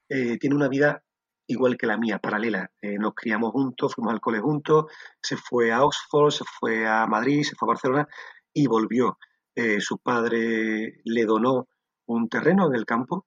eh, 0.08 0.38
tiene 0.38 0.56
una 0.56 0.68
vida 0.68 1.02
igual 1.46 1.76
que 1.76 1.86
la 1.86 1.96
mía, 1.96 2.18
paralela. 2.18 2.70
Eh, 2.82 2.98
nos 2.98 3.14
criamos 3.14 3.52
juntos, 3.52 3.94
fuimos 3.94 4.12
al 4.12 4.20
cole 4.20 4.40
juntos, 4.40 4.86
se 5.22 5.36
fue 5.36 5.72
a 5.72 5.84
Oxford, 5.84 6.32
se 6.32 6.44
fue 6.44 6.86
a 6.86 7.06
Madrid, 7.06 7.44
se 7.44 7.54
fue 7.54 7.66
a 7.66 7.72
Barcelona 7.74 8.08
y 8.52 8.66
volvió. 8.66 9.18
Eh, 9.54 9.80
su 9.80 9.98
padre 9.98 11.00
le 11.04 11.24
donó 11.24 11.68
un 12.06 12.28
terreno 12.28 12.66
en 12.66 12.74
el 12.74 12.84
campo 12.84 13.26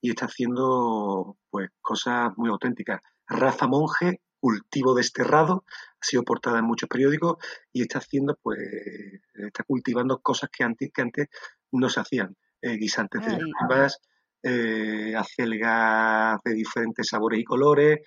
y 0.00 0.10
está 0.10 0.26
haciendo 0.26 1.36
pues 1.50 1.70
cosas 1.80 2.32
muy 2.36 2.50
auténticas. 2.50 3.00
Raza 3.26 3.66
monje, 3.66 4.20
cultivo 4.40 4.94
desterrado, 4.94 5.64
ha 5.68 6.04
sido 6.04 6.24
portada 6.24 6.58
en 6.58 6.64
muchos 6.64 6.88
periódicos 6.88 7.36
y 7.72 7.82
está 7.82 7.98
haciendo 7.98 8.38
pues 8.42 8.58
está 9.34 9.62
cultivando 9.64 10.20
cosas 10.20 10.50
que 10.50 10.64
antes 10.64 10.90
que 10.92 11.02
antes 11.02 11.28
no 11.72 11.88
se 11.88 12.00
hacían, 12.00 12.36
eh, 12.62 12.76
guisantes 12.76 13.24
de 13.24 13.38
gambas, 13.60 14.00
eh, 14.42 15.14
acelgas 15.16 16.38
de 16.44 16.54
diferentes 16.54 17.06
sabores 17.06 17.40
y 17.40 17.44
colores. 17.44 18.00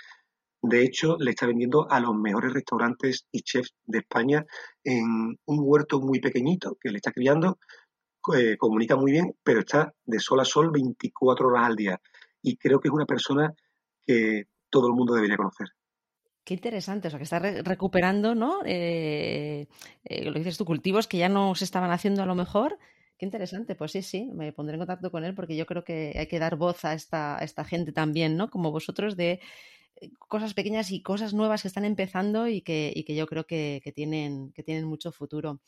De 0.61 0.81
hecho, 0.81 1.17
le 1.19 1.31
está 1.31 1.45
vendiendo 1.45 1.89
a 1.91 1.99
los 1.99 2.15
mejores 2.15 2.53
restaurantes 2.53 3.27
y 3.31 3.41
chefs 3.41 3.75
de 3.85 3.99
España 3.99 4.45
en 4.83 5.37
un 5.45 5.59
huerto 5.61 5.99
muy 5.99 6.19
pequeñito 6.19 6.77
que 6.79 6.89
le 6.89 6.97
está 6.97 7.11
criando 7.11 7.59
eh, 8.35 8.57
comunica 8.57 8.95
muy 8.95 9.11
bien, 9.11 9.35
pero 9.43 9.59
está 9.59 9.93
de 10.05 10.19
sol 10.19 10.39
a 10.39 10.45
sol 10.45 10.71
24 10.71 11.47
horas 11.47 11.65
al 11.65 11.75
día. 11.75 12.01
Y 12.41 12.57
creo 12.57 12.79
que 12.79 12.87
es 12.87 12.93
una 12.93 13.05
persona 13.05 13.53
que 14.05 14.47
todo 14.69 14.87
el 14.87 14.93
mundo 14.93 15.13
debería 15.13 15.37
conocer. 15.37 15.69
Qué 16.43 16.53
interesante, 16.55 17.07
o 17.07 17.11
sea, 17.11 17.19
que 17.19 17.23
está 17.23 17.39
recuperando, 17.39 18.35
¿no? 18.35 18.59
Eh, 18.65 19.67
eh, 20.03 20.25
lo 20.25 20.33
dices 20.33 20.57
tú, 20.57 20.65
cultivos 20.65 21.07
que 21.07 21.17
ya 21.17 21.29
no 21.29 21.55
se 21.55 21.63
estaban 21.63 21.91
haciendo 21.91 22.21
a 22.21 22.25
lo 22.25 22.35
mejor. 22.35 22.77
Qué 23.17 23.25
interesante, 23.25 23.75
pues 23.75 23.93
sí, 23.93 24.01
sí, 24.01 24.29
me 24.33 24.51
pondré 24.51 24.73
en 24.75 24.79
contacto 24.79 25.09
con 25.09 25.23
él 25.23 25.35
porque 25.35 25.55
yo 25.55 25.65
creo 25.65 25.85
que 25.85 26.13
hay 26.17 26.27
que 26.27 26.39
dar 26.39 26.57
voz 26.57 26.83
a 26.83 26.93
esta, 26.93 27.37
a 27.39 27.43
esta 27.43 27.63
gente 27.63 27.93
también, 27.93 28.35
¿no? 28.35 28.49
Como 28.49 28.71
vosotros, 28.71 29.15
de 29.15 29.39
cosas 30.19 30.53
pequeñas 30.53 30.91
y 30.91 31.01
cosas 31.01 31.33
nuevas 31.33 31.61
que 31.61 31.67
están 31.67 31.85
empezando 31.85 32.47
y 32.47 32.61
que, 32.61 33.03
yo 33.07 33.27
creo 33.27 33.45
que, 33.45 33.81
tienen, 33.95 34.51
que 34.53 34.63
tienen 34.63 34.85
mucho 34.85 35.11
futuro. 35.11 35.59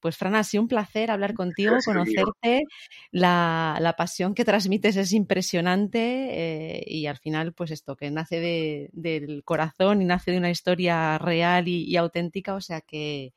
Pues 0.00 0.16
Fran, 0.16 0.34
ha 0.34 0.44
sido 0.44 0.62
un 0.62 0.68
placer 0.68 1.10
hablar 1.10 1.34
contigo, 1.34 1.76
conocerte. 1.84 2.64
La, 3.10 3.94
pasión 3.96 4.34
que 4.34 4.44
transmites 4.44 4.96
es 4.96 5.12
impresionante 5.12 5.98
eh, 6.00 6.84
y 6.86 7.06
al 7.06 7.18
final, 7.18 7.52
pues 7.52 7.70
esto, 7.70 7.96
que 7.96 8.10
nace 8.10 8.88
del 8.92 9.42
corazón 9.44 10.00
y 10.00 10.04
nace 10.04 10.30
de 10.30 10.38
una 10.38 10.50
historia 10.50 11.18
real 11.18 11.68
y 11.68 11.96
auténtica, 11.96 12.54
o 12.54 12.60
sea 12.60 12.80
que 12.80 13.32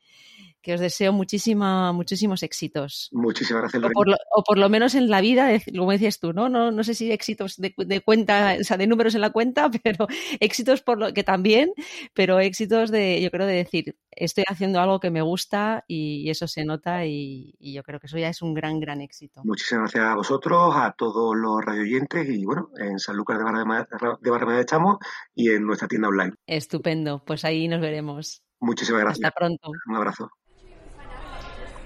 que 0.64 0.72
os 0.72 0.80
deseo 0.80 1.12
muchísima, 1.12 1.92
muchísimos 1.92 2.42
éxitos. 2.42 3.10
Muchísimas 3.12 3.64
gracias. 3.64 3.84
O 3.84 3.90
por, 3.92 4.08
lo, 4.08 4.16
o 4.34 4.42
por, 4.42 4.58
lo, 4.58 4.70
menos 4.70 4.94
en 4.94 5.10
la 5.10 5.20
vida, 5.20 5.50
como 5.76 5.92
decías 5.92 6.18
tú, 6.18 6.32
¿no? 6.32 6.48
No, 6.48 6.70
no 6.70 6.82
sé 6.82 6.94
si 6.94 7.12
éxitos 7.12 7.56
de, 7.58 8.00
cuenta, 8.00 8.56
o 8.58 8.64
sea, 8.64 8.78
de 8.78 8.86
números 8.86 9.14
en 9.14 9.20
la 9.20 9.30
cuenta, 9.30 9.70
pero 9.84 10.06
éxitos 10.40 10.80
por 10.80 10.98
lo 10.98 11.12
que 11.12 11.22
también, 11.22 11.74
pero 12.14 12.40
éxitos 12.40 12.90
de, 12.90 13.20
yo 13.20 13.30
creo, 13.30 13.46
de 13.46 13.56
decir, 13.56 13.98
estoy 14.10 14.44
haciendo 14.48 14.80
algo 14.80 15.00
que 15.00 15.10
me 15.10 15.20
gusta 15.20 15.84
y, 15.86 16.30
eso 16.30 16.48
se 16.48 16.64
nota 16.64 17.04
y, 17.04 17.54
yo 17.60 17.82
creo 17.82 18.00
que 18.00 18.06
eso 18.06 18.16
ya 18.16 18.30
es 18.30 18.40
un 18.40 18.54
gran, 18.54 18.80
gran 18.80 19.02
éxito. 19.02 19.42
Muchísimas 19.44 19.92
gracias 19.92 20.04
a 20.12 20.14
vosotros, 20.14 20.74
a 20.76 20.94
todos 20.96 21.36
los 21.36 21.62
radioyentes 21.62 22.26
y 22.26 22.42
bueno, 22.46 22.70
en 22.78 22.98
San 22.98 23.16
Lucas 23.16 23.36
de 23.36 24.30
Barrameda 24.30 24.60
estamos 24.60 24.96
y 25.34 25.50
en 25.50 25.66
nuestra 25.66 25.88
tienda 25.88 26.08
online. 26.08 26.32
Estupendo, 26.46 27.22
pues 27.22 27.44
ahí 27.44 27.68
nos 27.68 27.82
veremos. 27.82 28.42
Muchísimas 28.60 29.02
gracias. 29.02 29.26
Hasta 29.26 29.38
pronto. 29.38 29.70
Un 29.86 29.96
abrazo. 29.96 30.30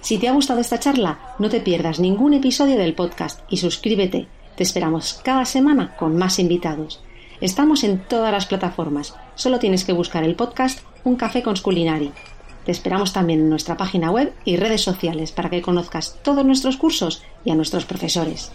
Si 0.01 0.19
te 0.19 0.29
ha 0.29 0.33
gustado 0.33 0.61
esta 0.61 0.79
charla, 0.79 1.19
no 1.39 1.49
te 1.49 1.61
pierdas 1.61 1.99
ningún 1.99 2.35
episodio 2.35 2.77
del 2.77 2.95
podcast 2.95 3.41
y 3.49 3.57
suscríbete. 3.57 4.29
Te 4.57 4.63
esperamos 4.63 5.21
cada 5.25 5.45
semana 5.45 5.97
con 5.97 6.17
más 6.17 6.39
invitados. 6.39 7.03
Estamos 7.41 7.85
en 7.85 7.99
todas 7.99 8.33
las 8.33 8.47
plataformas. 8.47 9.15
Solo 9.35 9.59
tienes 9.59 9.85
que 9.85 9.93
buscar 9.93 10.25
el 10.25 10.35
podcast 10.35 10.81
Un 11.05 11.17
café 11.17 11.43
con 11.43 11.57
Sculinari. 11.57 12.13
Te 12.65 12.73
esperamos 12.73 13.13
también 13.13 13.41
en 13.41 13.51
nuestra 13.51 13.77
página 13.77 14.11
web 14.11 14.33
y 14.45 14.57
redes 14.57 14.83
sociales 14.83 15.33
para 15.33 15.51
que 15.51 15.63
conozcas 15.63 16.19
todos 16.23 16.45
nuestros 16.45 16.77
cursos 16.77 17.23
y 17.45 17.51
a 17.51 17.55
nuestros 17.55 17.85
profesores. 17.85 18.53